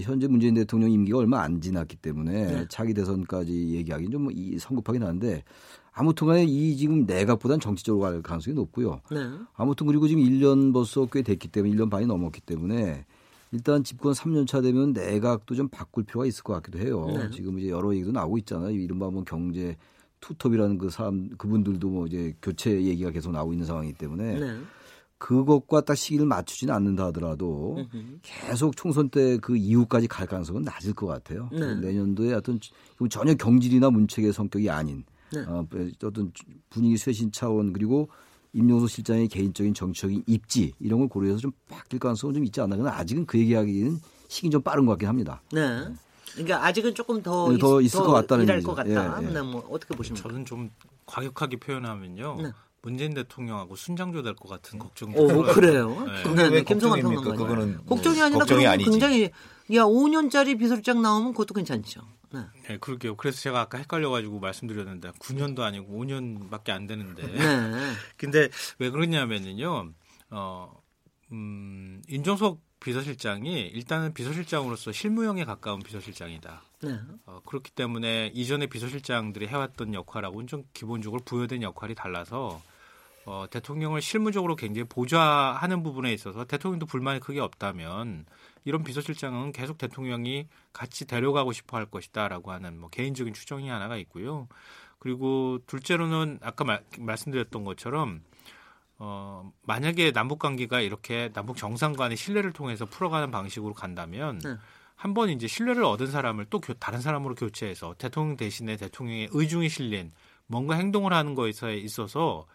[0.00, 2.66] 현재 문재인 대통령 임기가 얼마 안 지났기 때문에 네.
[2.68, 5.44] 차기 대선까지 얘기하기는 좀 성급하긴 한데
[5.92, 9.00] 아무튼 간에 이 지금 내각보다는 정치적으로 갈 가능성이 높고요.
[9.10, 9.18] 네.
[9.54, 13.06] 아무튼 그리고 지금 1년 벌써 꽤 됐기 때문에 1년 반이 넘었기 때문에
[13.52, 17.06] 일단 집권 3년 차 되면 내각도 좀 바꿀 필요가 있을 것 같기도 해요.
[17.06, 17.30] 네.
[17.30, 18.70] 지금 이제 여러 얘기도 나오고 있잖아요.
[18.70, 19.76] 이른바 뭐 경제
[20.20, 24.58] 투톱이라는 그 사람 그분들도 뭐 이제 교체 얘기가 계속 나오고 있는 상황이기 때문에 네.
[25.18, 27.86] 그것과 딱 시기를 맞추지는 않는다 하더라도
[28.22, 31.48] 계속 총선 때 그 이후까지 갈 가능성은 낮을 것 같아요.
[31.52, 31.74] 네.
[31.74, 32.58] 내년도에 어떤
[33.10, 35.40] 전혀 경질이나 문책의 성격이 아닌 네.
[35.46, 35.66] 어,
[36.04, 36.32] 어떤
[36.70, 38.08] 분위기 쇄신 차원 그리고
[38.52, 42.76] 임용수 실장의 개인적인 정치적인 입지 이런 걸 고려해서 좀 바뀔 가능성은 좀 있지 않나.
[42.76, 45.42] 그러나 아직은 그 얘기하기는 시기 좀 빠른 것 같긴 합니다.
[45.52, 45.86] 네.
[46.32, 49.22] 그러니까 아직은 조금 더, 네, 더 있, 을것 같다는 일할 것 같다.
[49.22, 49.32] 예, 예.
[49.32, 50.28] 네, 뭐 어떻게 보십니까?
[50.28, 50.70] 저는 좀
[51.06, 52.52] 과격하게 표현하면요.
[52.86, 52.90] 네.
[52.90, 56.04] 문재인 대통령하고 순장조 될 것 같은 걱정이 오, 그래요?
[56.34, 56.50] 네.
[56.50, 57.36] 네, 김성환 평론가님.
[57.36, 58.90] 그거는 걱정이 아니라 걱정이 아니지.
[58.90, 59.24] 굉장히
[59.74, 62.02] 야 5년짜리 비서실장 나오면 그것도 괜찮죠.
[62.32, 62.40] 네.
[62.68, 63.16] 네, 그러게요.
[63.16, 67.26] 그래서 제가 아까 헷갈려가지고 말씀드렸는데 9년도 아니고 5년밖에 안 되는데.
[67.26, 67.36] 네.
[68.16, 69.90] 근데 왜 그러냐면은요.
[70.30, 70.72] 어,
[71.32, 76.62] 음, 인정석 비서실장이 일단은 비서실장으로서 실무형에 가까운 비서실장이다.
[76.82, 76.98] 네.
[77.24, 82.60] 어, 그렇기 때문에 이전에 비서실장들이 해왔던 역할하고는 좀 기본적으로 부여된 역할이 달라서
[83.26, 88.24] 어, 대통령을 실무적으로 굉장히 보좌하는 부분에 있어서 대통령도 불만이 크게 없다면
[88.64, 94.46] 이런 비서실장은 계속 대통령이 같이 데려가고 싶어 할 것이다라고 하는 뭐 개인적인 추정이 하나가 있고요.
[95.00, 98.22] 그리고 둘째로는 아까 말, 말씀드렸던 것처럼
[98.98, 104.56] 어, 만약에 남북 관계가 이렇게 남북 정상 간의 신뢰를 통해서 풀어가는 방식으로 간다면 네.
[104.94, 110.12] 한번 이제 신뢰를 얻은 사람을 또 교, 다른 사람으로 교체해서 대통령 대신에 대통령의 의중이 실린
[110.46, 112.46] 뭔가 행동을 하는 거에 있어서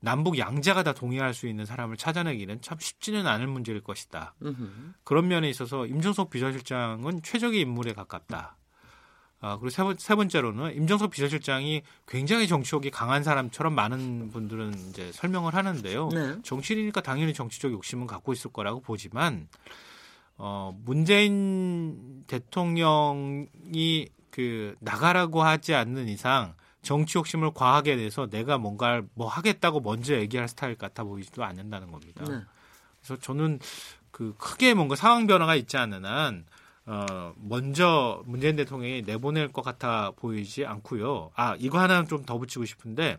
[0.00, 4.34] 남북 양자가 다 동의할 수 있는 사람을 찾아내기는 참 쉽지는 않을 문제일 것이다.
[4.42, 4.94] 으흠.
[5.04, 8.56] 그런 면에 있어서 임종석 비서실장은 최적의 인물에 가깝다.
[9.40, 15.12] 아, 그리고 세, 번, 세 번째로는 임정석 비서실장이 굉장히 정치욕이 강한 사람처럼 많은 분들은 이제
[15.12, 16.08] 설명을 하는데요.
[16.08, 16.36] 네.
[16.42, 19.48] 정치인이니까 당연히 정치적 욕심은 갖고 있을 거라고 보지만
[20.36, 29.28] 어, 문재인 대통령이 그 나가라고 하지 않는 이상 정치 욕심을 과하게 내서 내가 뭔가를 뭐
[29.28, 32.24] 하겠다고 먼저 얘기할 스타일 같아 보이지도 않는다는 겁니다.
[32.24, 32.40] 네.
[33.00, 33.58] 그래서 저는
[34.10, 36.44] 그 크게 뭔가 상황 변화가 있지 않는 한
[36.86, 41.30] 어, 먼저 문재인 대통령이 내보낼 것 같아 보이지 않고요.
[41.34, 43.18] 아, 이거 하나 좀더 붙이고 싶은데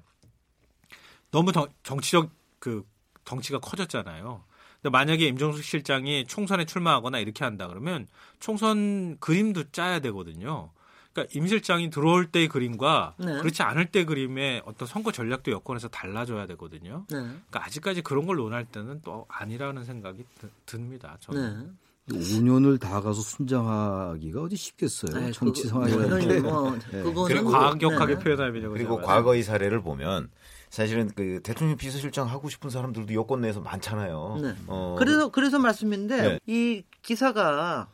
[1.31, 2.83] 너무 더 정치적 그
[3.25, 4.43] 덩치가 커졌잖아요.
[4.81, 8.07] 근데 만약에 임종숙 실장이 총선에 출마하거나 이렇게 한다 그러면
[8.39, 10.71] 총선 그림도 짜야 되거든요.
[11.19, 13.39] 그러니까 임 실장이 들어올 때의 그림과 네.
[13.39, 17.05] 그렇지 않을 때 그림의 어떤 선거 전략도 여건에서 달라져야 되거든요.
[17.09, 17.17] 네.
[17.17, 20.23] 그러니까 아직까지 그런 걸 논할 때는 또 아니라는 생각이
[20.65, 21.17] 듭니다.
[21.19, 21.59] 저는.
[21.59, 21.69] 네.
[22.09, 25.19] 5년을 다 가서 순장하기가 어디 쉽겠어요.
[25.19, 27.03] 네, 정치 상황이라는 뭐, 네.
[27.03, 28.23] 그리고 과격하게 네.
[28.23, 30.31] 표현하면 그리고 과거의 사례를 보면
[30.71, 34.39] 사실은 그 대통령 비서실장 하고 싶은 사람들도 여권 내에서 많잖아요.
[34.41, 34.55] 네.
[34.65, 36.39] 어, 그래서 그래서 말씀인데 네.
[36.47, 37.89] 이 기사가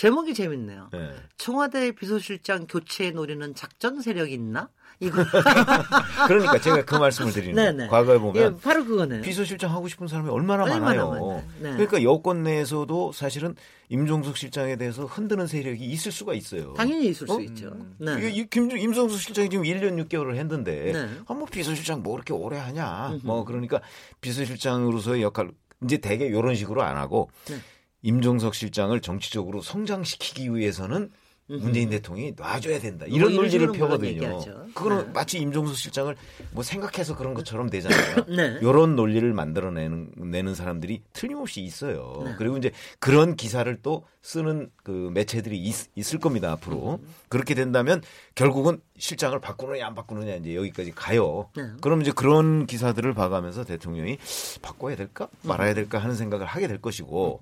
[0.00, 0.88] 제목이 재밌네요.
[0.94, 1.10] 네.
[1.36, 4.70] 청와대 비서실장 교체 노리는 작전 세력이 있나?
[4.98, 5.22] 이거.
[6.26, 7.72] 그러니까 제가 그 말씀을 드리는 거예요.
[7.72, 7.86] 네, 네.
[7.86, 9.20] 과거에 보면 예, 바로 그거네요.
[9.20, 11.44] 비서실장 하고 싶은 사람이 얼마나, 얼마나 많아요.
[11.58, 11.72] 네.
[11.72, 13.54] 그러니까 여권 내에서도 사실은
[13.90, 16.72] 임종석 실장에 대해서 흔드는 세력이 있을 수가 있어요.
[16.72, 17.34] 당연히 있을 어?
[17.34, 17.76] 수 있죠.
[17.98, 18.30] 네.
[18.30, 21.10] 이, 김, 임종석 실장이 지금 1년 6개월을 했는데 네.
[21.26, 23.18] 아, 뭐 비서실장 뭐 그렇게 오래 하냐.
[23.22, 23.82] 뭐 그러니까
[24.22, 25.50] 비서실장으로서의 역할
[25.84, 27.56] 이제 대개 이런 식으로 안 하고 네.
[28.02, 31.10] 임종석 실장을 정치적으로 성장시키기 위해서는
[31.58, 33.06] 문재인 대통령이 놔줘야 된다.
[33.08, 34.40] 뭐 이런 논리를 펴거든요.
[34.74, 35.12] 그거는 네.
[35.12, 36.14] 마치 임종석 실장을
[36.52, 38.24] 뭐 생각해서 그런 것처럼 되잖아요.
[38.36, 38.58] 네.
[38.62, 42.22] 이런 논리를 만들어내는 내는 사람들이 틀림없이 있어요.
[42.24, 42.34] 네.
[42.38, 42.70] 그리고 이제
[43.00, 47.00] 그런 기사를 또 쓰는 그 매체들이 있, 을 겁니다 앞으로.
[47.02, 47.08] 음.
[47.28, 48.02] 그렇게 된다면
[48.34, 51.48] 결국은 실장을 바꾸느냐 안 바꾸느냐 이제 여기까지 가요.
[51.56, 51.64] 네.
[51.80, 54.18] 그럼 이제 그런 기사들을 봐가면서 대통령이
[54.62, 57.40] 바꿔야 될까 말아야 될까 하는 생각을 하게 될 것이고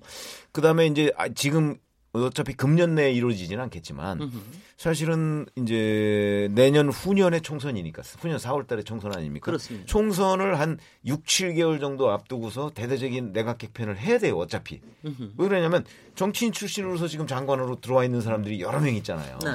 [0.53, 1.77] 그 다음에 이제 아, 지금
[2.13, 4.31] 어차피 금년 내에 이루어지지는 않겠지만
[4.77, 9.45] 사실은 이제 내년 후년에 총선이니까 후년 4월 달에 총선 아닙니까?
[9.47, 9.87] 그렇습니다.
[9.87, 14.81] 총선을 한 6, 7개월 정도 앞두고서 대대적인 내각 개편을 해야 돼요, 어차피.
[15.03, 15.85] 왜 그러냐면
[16.15, 19.39] 정치인 출신으로서 지금 장관으로 들어와 있는 사람들이 여러 명 있잖아요.
[19.45, 19.51] 네.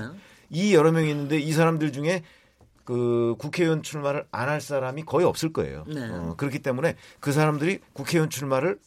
[0.50, 2.22] 이 여러 명이 있는데 이 사람들 중에
[2.86, 5.86] 그 국회의원 출마를 안 할 사람이 거의 없을 거예요.
[5.88, 6.08] 네.
[6.10, 8.78] 어, 그렇기 때문에 그 사람들이 국회의원 출마를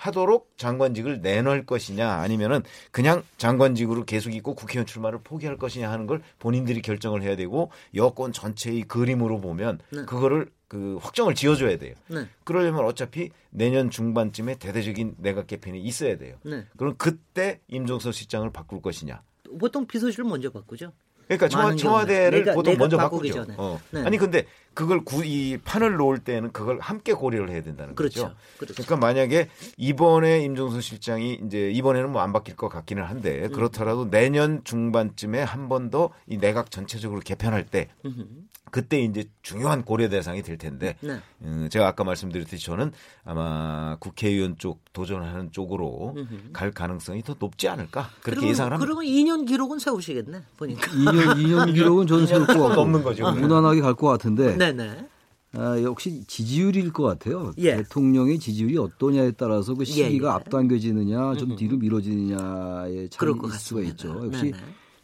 [0.00, 6.22] 하도록 장관직을 내놓을 것이냐 아니면은 그냥 장관직으로 계속 있고 국회의원 출마를 포기할 것이냐 하는 걸
[6.38, 10.04] 본인들이 결정을 해야 되고 여권 전체의 그림으로 보면 네.
[10.06, 11.94] 그거를 그 확정을 지어줘야 돼요.
[12.08, 12.26] 네.
[12.44, 16.36] 그러려면 어차피 내년 중반쯤에 대대적인 내각 개편이 있어야 돼요.
[16.44, 16.64] 네.
[16.78, 19.20] 그럼 그때 임종석 실장을 바꿀 것이냐?
[19.58, 20.92] 보통 비서실을 먼저 바꾸죠.
[21.36, 23.46] 그러니까 청와, 청와대를 내가, 보통 내가 먼저 바꾸죠.
[23.56, 23.80] 어.
[23.90, 24.02] 네.
[24.04, 28.22] 아니 근데 그걸 구, 이 판을 놓을 때는 그걸 함께 고려를 해야 된다는 그렇죠.
[28.24, 28.34] 거죠.
[28.58, 28.74] 그렇죠.
[28.74, 33.52] 그러니까 만약에 이번에 임종선 실장이 이제 이번에는 뭐 안 바뀔 것 같기는 한데 음.
[33.52, 38.48] 그렇더라도 내년 중반쯤에 한 번 더 이 내각 전체적으로 개편할 때 음.
[38.70, 41.18] 그때 이제 중요한 고려 대상이 될 텐데 네.
[41.42, 42.92] 음, 제가 아까 말씀드렸듯이 저는
[43.24, 46.52] 아마 국회의원 쪽 도전하는 쪽으로 음흠.
[46.52, 48.84] 갈 가능성이 더 높지 않을까 그렇게 예상을 합니다.
[48.86, 50.82] 그러면 2년 기록은 세우시겠네 보니까.
[50.92, 53.30] 2년 2년 기록은 저는 세울 것 같고 넘는 거죠.
[53.32, 54.56] 무난하게 갈 것 같은데.
[54.56, 55.08] 네네.
[55.54, 57.52] 아, 역시 지지율일 것 같아요.
[57.58, 57.74] 예.
[57.78, 60.32] 대통령의 지지율이 어떠냐에 따라서 그 시기가 예, 예.
[60.32, 64.26] 앞당겨지느냐 좀 뒤로 미뤄지느냐의 차이가 있을 수가 있죠.
[64.26, 64.58] 역시 네네.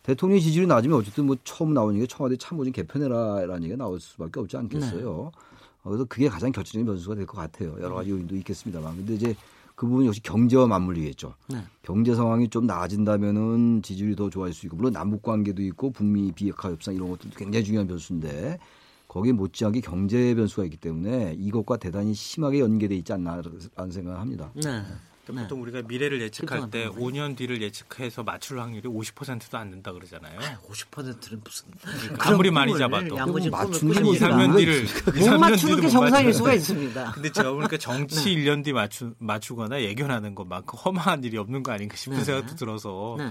[0.07, 4.57] 대통령 지지율이 낮으면 어쨌든 뭐 처음 나오는 게 청와대 참모진 개편해라라는 얘기가 나올 수밖에 없지
[4.57, 5.33] 않겠어요.
[5.35, 5.41] 네.
[5.83, 7.77] 그래서 그게 가장 결정적인 변수가 될 것 같아요.
[7.81, 8.97] 여러 가지 요인도 있겠습니다만.
[8.97, 9.35] 근데 이제
[9.75, 11.35] 그 부분 역시 경제와 맞물리겠죠.
[11.49, 11.59] 네.
[11.83, 16.71] 경제 상황이 좀 나아진다면은 지지율이 더 좋아질 수 있고 물론 남북 관계도 있고 북미 비핵화
[16.71, 18.59] 협상 이런 것들도 굉장히 중요한 변수인데
[19.09, 23.43] 거기에 못지않게 경제 변수가 있기 때문에 이것과 대단히 심하게 연계돼 있지 않나
[23.75, 24.53] 라는 생각을 합니다.
[24.55, 24.83] 네.
[25.33, 25.43] 네.
[25.43, 30.39] 보통 우리가 미래를 예측할 때 5년 뒤를 예측해서 맞출 확률이 50%도 안 된다 그러잖아요.
[30.69, 33.17] 50%는 무슨 그러니까 아무리 많이 잡아도
[33.51, 34.87] 맞추는 게 2, 3년 뒤를
[35.19, 37.13] 못 맞추는 게 정상일 수가 있습니다.
[37.13, 38.37] 근데 제가 보니까 정치 네.
[38.37, 42.25] 1년 뒤 맞추, 맞추거나 예견하는 것만큼 험한 일이 없는 거 아닌가 싶은 네.
[42.25, 43.31] 생각도 들어서 네.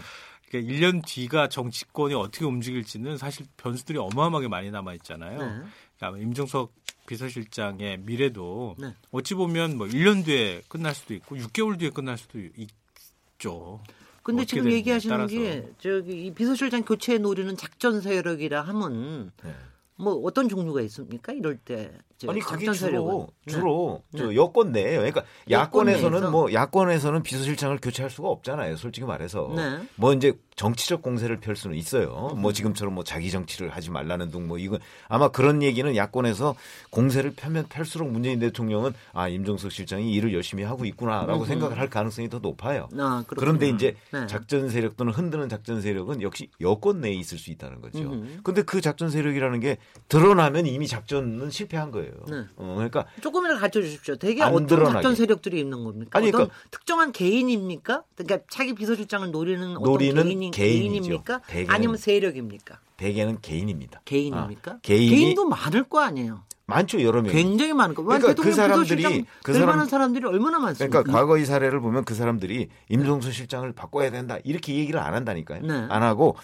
[0.50, 5.64] 그러니까 1년 뒤가 정치권이 어떻게 움직일지는 사실 변수들이 어마어마하게 많이 남아 있잖아요.
[5.96, 6.00] 네.
[6.00, 6.74] 그러니까 임종석
[7.08, 8.93] 비서실장의 미래도 네.
[9.12, 13.80] 어찌 보면 뭐 1년 뒤에 끝날 수도 있고 6개월 뒤에 끝날 수도 있죠.
[14.24, 15.28] 근데 지금 얘기하시는.
[15.28, 19.54] 게 저기 이 비서실장 교체 노리는 작전 세력이라 하면 네.
[19.98, 21.32] 뭐 어떤 종류가 있습니까?
[21.32, 21.96] 이럴 때
[22.28, 23.53] 아니 그게 주로 네.
[23.53, 24.20] 주로 네.
[24.20, 24.99] 저 여권 내예요.
[24.99, 28.78] 그러니까 야권에서는 뭐 야권에서는 비서실장을 교체할 수가 없잖아요.
[28.78, 29.82] 솔직히 말해서 네.
[29.95, 32.34] 뭐 이제 정치적 공세를 펼 수는 있어요.
[32.38, 36.55] 뭐 지금처럼 뭐 자기 정치를 하지 말라는 둥뭐 이건 아마 그런 얘기는 야권에서
[36.91, 41.45] 공세를 펴면 펼수록 문재인 대통령은 아 임종석 실장이 일을 열심히 하고 있구나라고 음.
[41.45, 42.88] 생각을 할 가능성이 더 높아요.
[42.97, 44.26] 아, 그런데 이제 네.
[44.28, 47.99] 작전 세력 또는 흔드는 작전 세력은 역시 여권 내에 있을 수 있다는 거죠.
[47.99, 48.39] 음.
[48.43, 52.13] 근데 그 작전 세력이라는 게 드러나면 이미 작전은 실패한 거예요.
[52.28, 52.45] 네.
[52.55, 54.16] 어, 그러니까 조금이라도 가르쳐 주십시오.
[54.16, 54.93] 되게 어떤 드러나게.
[54.93, 56.18] 작전 세력들이 있는 겁니까?
[56.18, 58.03] 아니, 그러니까, 특정한 개인입니까?
[58.16, 61.41] 그러니까 차기 비서실장을 노리는 어떤 개인이, 개인입니까?
[61.47, 62.80] 대개는, 아니면 세력입니까?
[62.97, 64.01] 대개는 개인입니다.
[64.05, 64.72] 개인입니까?
[64.72, 66.43] 아, 개인이, 개인도 많을 거 아니에요.
[66.68, 67.32] 많죠 여러 명.
[67.32, 68.03] 굉장히 많은 거.
[68.03, 71.03] 그러니까 그 사람들이 그 사람 사람들이 얼마나 많습니까?
[71.03, 75.61] 그러니까 과거의 사례를 보면 그 사람들이 임종석 실장을 바꿔야 된다 이렇게 얘기를 안 한다니까요.
[75.61, 75.74] 네.
[75.89, 76.36] 안 하고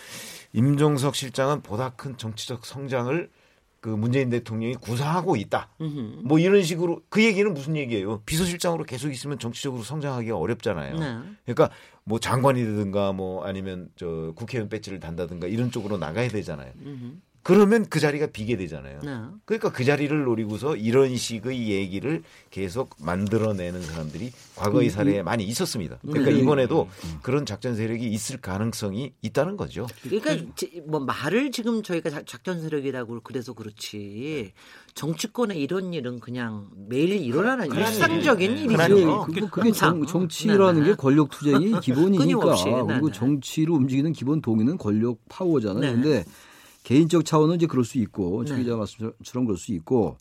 [0.53, 3.30] 임종석 실장은 보다 큰 정치적 성장을
[3.82, 5.70] 그 문재인 대통령이 구상하고 있다.
[6.24, 8.22] 뭐 이런 식으로 그 얘기는 무슨 얘기예요?
[8.22, 10.98] 비서실장으로 계속 있으면 정치적으로 성장하기가 어렵잖아요.
[10.98, 11.20] 네.
[11.46, 16.72] 그러니까 뭐 장관이 되든가 뭐 아니면 저 국회의원 배지를 단다든가 이런 쪽으로 나가야 되잖아요.
[17.44, 19.00] 그러면 그 자리가 비게 되잖아요.
[19.04, 19.20] 네.
[19.46, 22.22] 그러니까 그 자리를 노리고서 이런 식의 얘기를
[22.52, 25.98] 계속 만들어내는 사람들이 과거의 그 사례에 많이 있었습니다.
[26.02, 26.38] 그러니까 네.
[26.38, 26.88] 이번에도
[27.24, 29.88] 그런 작전 세력이 있을 가능성이 있다는 거죠.
[30.04, 30.36] 그러니까
[30.86, 34.54] 뭐 말을 지금 저희가 작전 세력이라고 그래서 그렇지
[34.94, 38.64] 정치권에 이런 일은 그냥 매일 일어나는 그래, 일상적인 네.
[38.64, 39.26] 일이죠.
[39.26, 45.82] 그게, 그게 정, 정치라는 게 권력 투쟁이 기본이니까 그리고 정치로 움직이는 기본 동의는 권력 파워잖아요.
[45.82, 46.24] 그런데
[46.84, 48.64] 개인적 차원은 이제 그럴 수 있고 최 네.
[48.64, 50.18] 기자 말씀처럼 그럴 수 있고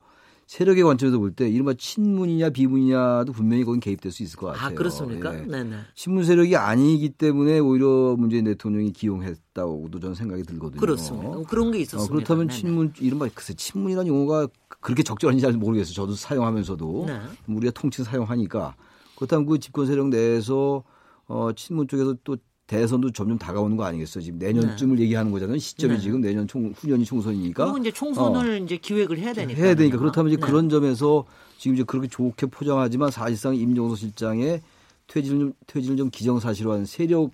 [0.46, 4.68] 세력의 관점에서 볼 때 이른바 친문이냐 비문이냐도 분명히 거긴 개입될 수 있을 것 아, 같아요.
[4.68, 5.38] 아 그렇습니까?
[5.38, 5.42] 예.
[5.44, 5.76] 네네.
[5.94, 10.80] 친문 세력이 아니기 때문에 오히려 문재인 대통령이 기용했다고도 저는 생각이 들거든요.
[10.80, 11.30] 그렇습니다.
[11.48, 12.04] 그런 게 있었습니다.
[12.04, 12.60] 어, 그렇다면 네네.
[12.60, 14.48] 친문 이른바 글쎄 친문이라는 용어가
[14.80, 15.94] 그렇게 적절한지 잘 모르겠어요.
[15.94, 17.20] 저도 사용하면서도 네.
[17.46, 18.74] 우리가 통칭 사용하니까
[19.14, 20.82] 그렇다면 그 집권 세력 내에서
[21.28, 22.36] 어, 친문 쪽에서 또
[22.70, 24.22] 대선도 점점 다가오는 거 아니겠어요?
[24.22, 25.02] 지금 내년쯤을 네.
[25.02, 25.58] 얘기하는 거잖아요.
[25.58, 26.00] 시점이 네.
[26.00, 27.64] 지금 내년 총 후년이 총선이니까.
[27.64, 28.64] 그리고 이제 총선을 어.
[28.64, 29.60] 이제 기획을 해야 되니까.
[29.60, 30.46] 해야 되니까 그렇다면 이제 네.
[30.46, 31.24] 그런 점에서
[31.58, 34.62] 지금 이제 그렇게 좋게 포장하지만 사실상 임종석 실장의
[35.08, 37.32] 퇴진을 좀, 퇴진을 좀 기정사실화한 세력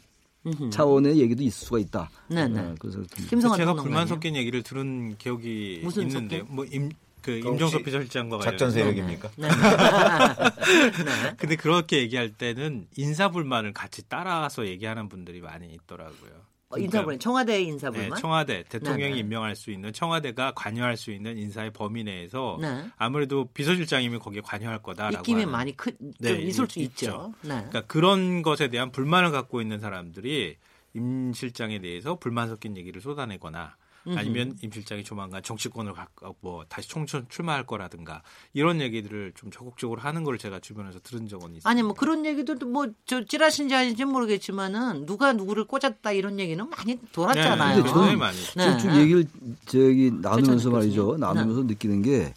[0.70, 2.08] 차원의 얘기도 있을 수가 있다.
[2.28, 2.74] 네, 네.
[2.78, 6.88] 그래서 김성환 제가 불만 섞인 얘기를 들은 기억이 있는데 뭐임
[7.26, 9.30] 그 임종석 비서실장과 작전 세력입니까?
[9.34, 9.48] 네.
[9.48, 9.54] 네.
[11.36, 16.30] 근데 그렇게 얘기할 때는 인사불만을 같이 따라서 얘기하는 분들이 많이 있더라고요.
[16.68, 19.18] 어, 그러니까, 인사불만 청와대 인사불만 네, 청와대 대통령이 네네.
[19.18, 22.84] 임명할 수 있는 청와대가 관여할 수 있는 인사의 범위 내에서 네.
[22.96, 25.52] 아무래도 비서실장이면 거기에 관여할 거다라고 느낌이 하는.
[25.52, 27.06] 많이 큰 네, 있을 수 있죠.
[27.06, 27.34] 있죠.
[27.42, 27.48] 네.
[27.48, 30.58] 그러니까 그런 것에 대한 불만을 갖고 있는 사람들이
[30.94, 33.74] 임 실장에 대해서 불만 섞인 얘기를 쏟아내거나
[34.14, 40.00] 아니면 임 실장이 조만간 정치권을 갖고 뭐 다시 총선 출마할 거라든가 이런 얘기들을 좀 적극적으로
[40.00, 41.70] 하는 걸 제가 주변에서 들은 적은 있어요.
[41.70, 46.98] 아니 뭐 그런 얘기들도 뭐 저 찌라신지 아닌지 모르겠지만은 누가 누구를 꽂았다 이런 얘기는 많이
[47.12, 47.82] 돌았잖아요.
[47.82, 48.36] 네, 저는 많이.
[48.56, 48.78] 네.
[48.78, 49.24] 좀 얘기를
[49.66, 51.16] 저기 나누면서 말이죠.
[51.18, 51.66] 나누면서 네.
[51.68, 52.34] 느끼는 게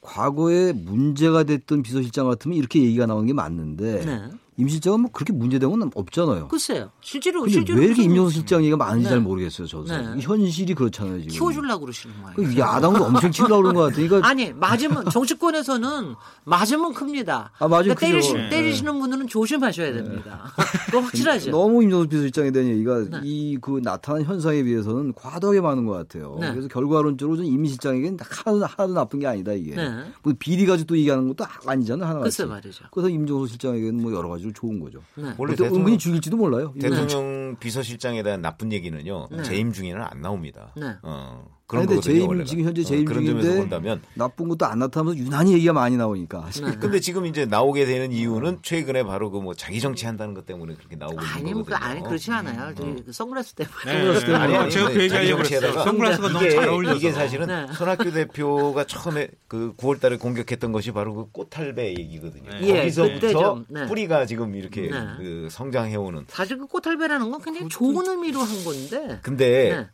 [0.00, 4.30] 과거에 문제가 됐던 비서실장 같으면 이렇게 얘기가 나오는 게 맞는데 네.
[4.58, 6.48] 임 실장은 뭐 그렇게 문제된 건 없잖아요.
[6.48, 6.90] 글쎄요.
[7.00, 9.10] 실제로 실제로 왜 이렇게 임종석 실장 얘기가 많은지 네.
[9.10, 9.66] 잘 모르겠어요.
[9.66, 10.20] 저도 네.
[10.20, 11.20] 현실이 그렇잖아요.
[11.20, 12.36] 지금 키워주려고 그러시는 거예요.
[12.36, 17.50] 그 야당도 엄청 키우려고 그런 것 같으니까 아니 맞으면 정치권에서는 맞으면 큽니다.
[17.58, 18.48] 아 맞으면 그러니까 때리시, 네.
[18.50, 20.52] 때리시는 분들은 조심하셔야 됩니다.
[20.86, 21.50] 그거 확실하죠.
[21.52, 23.20] 너무 임종석 비서실장에 대한 얘기가 네.
[23.22, 26.36] 이그 나타난 현상에 비해서는 과도하게 많은 것 같아요.
[26.38, 26.50] 네.
[26.50, 29.74] 그래서 결과론적으로 임 실장에게는 하나도, 하나도 나쁜 게 아니다 이게.
[29.74, 30.04] 네.
[30.22, 32.06] 뭐 비리 가지고 또 얘기하는 것도 아니잖아요.
[32.06, 32.84] 하나 글쎄 말이죠.
[32.90, 35.02] 그래서 임종석 실장에게는 뭐 여러 가지 가지고 좋은 거죠.
[35.14, 35.32] 네.
[35.38, 36.74] 원래 대통령, 은근히 죽일지도 몰라요.
[36.80, 39.28] 대통령 비서실장에 대한 나쁜 얘기는요.
[39.30, 39.42] 네.
[39.44, 40.74] 재임 중에는 안 나옵니다.
[40.76, 40.94] 네.
[41.02, 41.46] 어.
[41.72, 42.28] 그런 데 거거든요.
[42.28, 45.72] 재임, 지금 현재 재임 어, 그런 중인데 점에서 본다면 나쁜 것도 안 나타나면서 유난히 얘기가
[45.74, 46.48] 많이 나오니까.
[46.62, 46.76] 네.
[46.80, 50.74] 근데 지금 이제 나오게 되는 이유는 최근에 바로 그 뭐 자기 정치 한다는 것 때문에
[50.74, 51.90] 그렇게 나오고 있는 아니 뭐 그, 거거든요.
[51.90, 52.74] 아니 그렇지 않아요.
[52.76, 53.76] 저기 그 선글라스 때문에.
[53.84, 54.44] 네, 선글라스 때문에.
[54.44, 55.36] 아니, 아니, 제가 그 얘기하려고.
[55.42, 56.96] 정치에다가 선글라스가 너무 잘 어울려서.
[56.96, 57.66] 이게 사실은 네.
[57.72, 62.50] 손학규 대표가 처음에 그 9월 달에 공격했던 것이 바로 그 꽃할배 얘기거든요.
[62.50, 62.68] 네.
[62.68, 63.86] 예, 거기서부터 네.
[63.86, 64.98] 뿌리가 지금 이렇게 네.
[65.18, 66.24] 그 성장해 오는.
[66.28, 69.18] 사실 그 꽃할배라는 건 굉장히 좋은 의미로 한 건데.
[69.22, 69.88] 근데 네.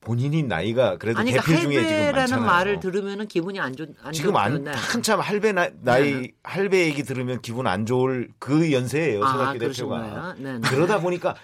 [0.00, 2.46] 본인이 나이가 그래도 아니 대표 그러니까 중에 지금 많잖아요.
[2.46, 3.88] 말을 들으면은 기분이 안 좋.
[4.02, 4.70] 안 지금 안 좋네.
[4.72, 9.84] 한참 할배 나, 나이 할배 얘기 들으면 기분 안 좋을 그 연세예요 아, 손학규 그러신
[9.84, 10.00] 대표가.
[10.00, 10.34] 거예요?
[10.38, 10.60] 네네.
[10.68, 11.34] 그러다 보니까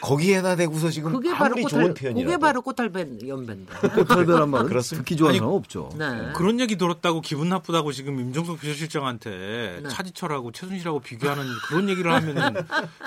[0.00, 3.74] 거기에다 대고서 지금 그게 바로 아무리 꽃할, 좋은 표현이라도 그게 바로 꽃할배 연배인데.
[3.94, 5.02] 꽃털배란 말은 그렇습니다.
[5.04, 5.90] 듣기 좋아하는 아니, 사람 없죠.
[5.98, 6.32] 네.
[6.36, 9.88] 그런 얘기 들었다고 기분 나쁘다고 지금 임종석 비서실장한테 네.
[9.88, 12.54] 차지철하고 최순실하고 비교하는 그런 얘기를 하면은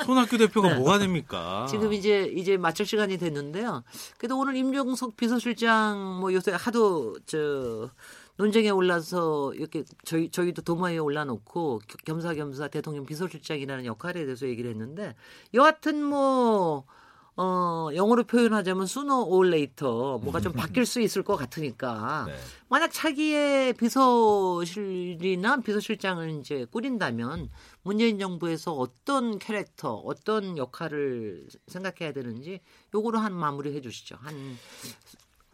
[0.06, 1.66] 손학규 대표가 뭐가 됩니까?
[1.68, 1.72] 네.
[1.72, 3.84] 지금 이제 이제 마칠 시간이 됐는데요.
[4.18, 7.90] 그래도 오늘 임종석 비서실장 뭐 요새 하도 저
[8.38, 15.16] 논쟁에 올라서 이렇게 저희 저희도 도마에 올라놓고 겨- 겸사겸사 대통령 비서실장이라는 역할에 대해서 얘기를 했는데
[15.54, 16.86] 여하튼 뭐
[17.40, 22.36] 어, 영어로 표현하자면 sooner or later 뭐가 좀 바뀔 수 있을 것 같으니까 네.
[22.68, 27.50] 만약 차기의 비서실이나 비서실장을 이제 꾸린다면
[27.84, 32.60] 문재인 정부에서 어떤 캐릭터, 어떤 역할을 생각해야 되는지
[32.94, 34.18] 요거로 한 마무리 해주시죠.
[34.20, 34.58] 한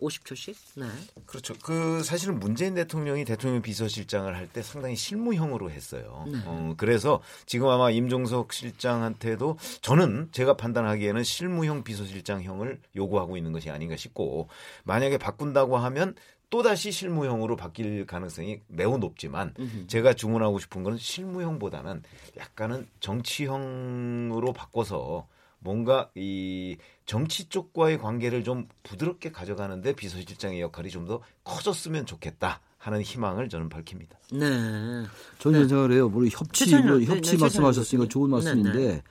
[0.04, 0.56] 50초씩.
[0.76, 0.86] 네.
[1.26, 1.54] 그렇죠.
[1.64, 6.26] 그 사실은 문재인 대통령이 대통령 비서실장을 할 때 상당히 실무형으로 했어요.
[6.28, 6.38] 네.
[6.46, 13.96] 어, 그래서 지금 아마 임종석 실장한테도 저는 제가 판단하기에는 실무형 비서실장형을 요구하고 있는 것이 아닌가
[13.96, 14.50] 싶고
[14.84, 16.16] 만약에 바꾼다고 하면
[16.50, 19.56] 또다시 실무형으로 바뀔 가능성이 매우 높지만
[19.88, 22.04] 제가 주문하고 싶은 거는 실무형보다는
[22.38, 25.28] 약간은 정치형으로 바꿔서
[25.60, 33.02] 뭔가 이 정치 쪽과의 관계를 좀 부드럽게 가져가는데 비서실장의 역할이 좀 더 커졌으면 좋겠다 하는
[33.02, 34.18] 희망을 저는 밝힙니다.
[34.32, 35.04] 네.
[35.40, 36.08] 저는 생각을 해요.
[36.10, 38.30] 물론 협치, 최찬현, 뭐 네, 협치 네, 말씀하셨으니까 최찬현 좋은.
[38.30, 39.04] 말씀인데 네, 네.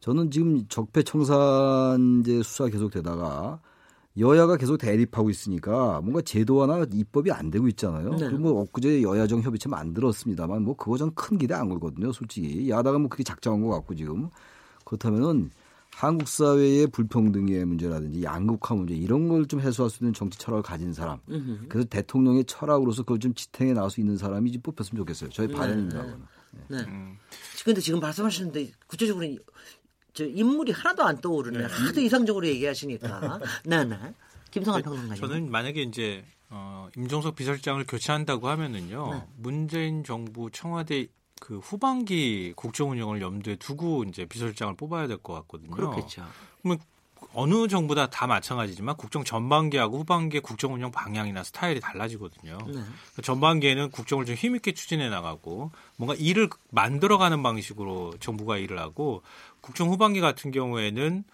[0.00, 3.60] 저는 지금 적폐청산제 수사 계속되다가
[4.18, 8.10] 여야가 계속 대립하고 있으니까 뭔가 제도화나 입법이 안 되고 있잖아요.
[8.10, 8.18] 네.
[8.26, 12.10] 그리고 뭐 엊그제 여야정 협의체 만들었습니다만 뭐 그거 전 큰 기대 안 걸거든요.
[12.12, 14.28] 솔직히 야당은 뭐 그게 작정한 것 같고 지금
[14.84, 15.50] 그렇다면은
[16.00, 20.92] 한국 사회의 불평등의 문제라든지 양극화 문제 이런 걸 좀 해소할 수 있는 정치 철학을 가진
[20.92, 21.18] 사람.
[21.28, 21.66] 음흠.
[21.68, 25.30] 그래서 대통령의 철학으로서 그걸 좀 지탱해 나갈 수 있는 사람이 좀 뽑혔으면 좋겠어요.
[25.30, 25.98] 저희 바람입니다.
[26.02, 26.24] 그거는.
[26.68, 26.78] 네.
[27.64, 29.38] 근데 지금 말씀하셨는데 구체적으로 이-
[30.12, 31.64] 저 인물이 하나도 안 떠오르네.
[31.64, 33.40] 하도 이상적으로 얘기하시니까.
[33.64, 33.96] 네네.
[34.50, 35.20] 김성환 평론가님.
[35.20, 39.22] 저는 만약에 이제 어, 임종석 비서실장을 교체한다고 하면은요 네.
[39.36, 41.06] 문재인 정부 청와대
[41.40, 45.70] 그 후반기 국정 운영을 염두에 두고 이제 비서실장을 뽑아야 될 것 같거든요.
[45.70, 46.24] 그렇겠죠.
[46.62, 46.78] 그러면
[47.34, 52.58] 어느 정부다 다 마찬가지지만 국정 전반기하고 후반기의 국정 운영 방향이나 스타일이 달라지거든요.
[52.66, 52.80] 네.
[53.22, 59.22] 전반기에는 국정을 좀 힘있게 추진해 나가고 뭔가 일을 만들어가는 방식으로 정부가 일을 하고
[59.60, 61.24] 국정 후반기 같은 경우에는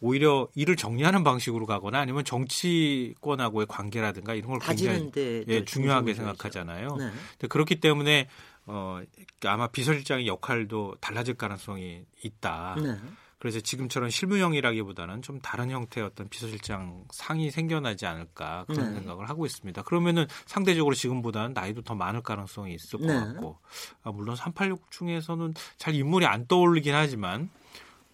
[0.00, 5.10] 오히려 일을 정리하는 방식으로 가거나 아니면 정치권하고의 관계라든가 이런 걸 굉장히
[5.48, 6.96] 예, 중요하게 생각하잖아요.
[6.96, 7.48] 네.
[7.48, 8.28] 그렇기 때문에
[8.66, 9.00] 어,
[9.46, 12.76] 아마 비서실장의 역할도 달라질 가능성이 있다.
[12.82, 12.96] 네.
[13.38, 18.94] 그래서 지금처럼 실무형이라기보다는 좀 다른 형태의 어떤 비서실장 상이 생겨나지 않을까 그런 네.
[18.94, 19.82] 생각을 하고 있습니다.
[19.82, 23.18] 그러면은 상대적으로 지금보다는 나이도 더 많을 가능성이 있을 것 네.
[23.18, 23.58] 같고
[24.02, 27.50] 아, 물론 386 중에서는 잘 인물이 안 떠오르긴 하지만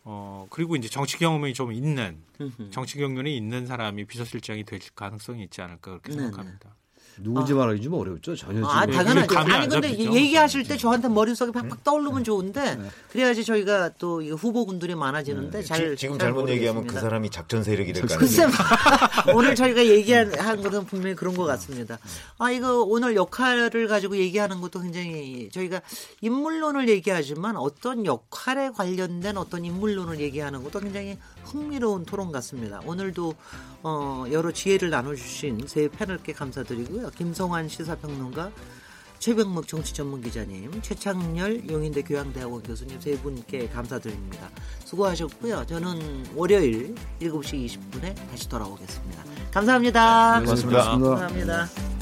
[0.03, 2.25] 어 그리고 이제 정치 경험이 좀 있는.
[2.73, 6.75] 정치 경륜이 있는 사람이 비서실장이 될 가능성이 있지 않을까 그렇게 네, 생각합니다.
[7.19, 8.35] 누군지 말하기 좀 어렵죠.
[8.35, 8.97] 전혀 아, 지금.
[8.97, 9.25] 당연하죠.
[9.27, 10.13] 이게 감이 아니 안 근데 잡히죠.
[10.15, 12.79] 얘기하실 때 저한테 머릿속에 팍팍 떠오르면 좋은데
[13.13, 17.01] 그래야지 저희가 또이 후보군들이 많아지는데 잘 지, 금잘 잘못 얘기하면 그 모르겠습니다.
[17.01, 18.53] 사람이 작전 세력이 될 글쎄 가능성이
[19.37, 21.99] 오늘 저희가 얘기한 한 것은 분명히 그런 것 같습니다.
[22.39, 25.83] 아 이거 오늘 역할을 가지고 얘기하는 것도 굉장히 저희가
[26.23, 31.19] 인물론을 얘기하지만 어떤 역할에 관련된 어떤 인물론을 얘기하는 것도 굉장히
[31.51, 32.81] 흥미로운 토론 같습니다.
[32.85, 33.35] 오늘도
[33.83, 37.11] 어, 여러 지혜를 나눠주신 세 패널께 감사드리고요.
[37.11, 38.51] 김성환 시사평론가
[39.21, 44.49] 최병목 정치전문기자님, 최창렬 용인대 교양대학원 교수님 세 분께 감사드립니다.
[44.87, 45.67] 수고하셨고요.
[45.67, 49.23] 저는 월요일 7시 20분에 다시 돌아오겠습니다.
[49.51, 50.41] 감사합니다.
[50.41, 50.97] 고맙습니다.
[50.97, 51.11] 고맙습니다.
[51.11, 52.00] 감사합니다.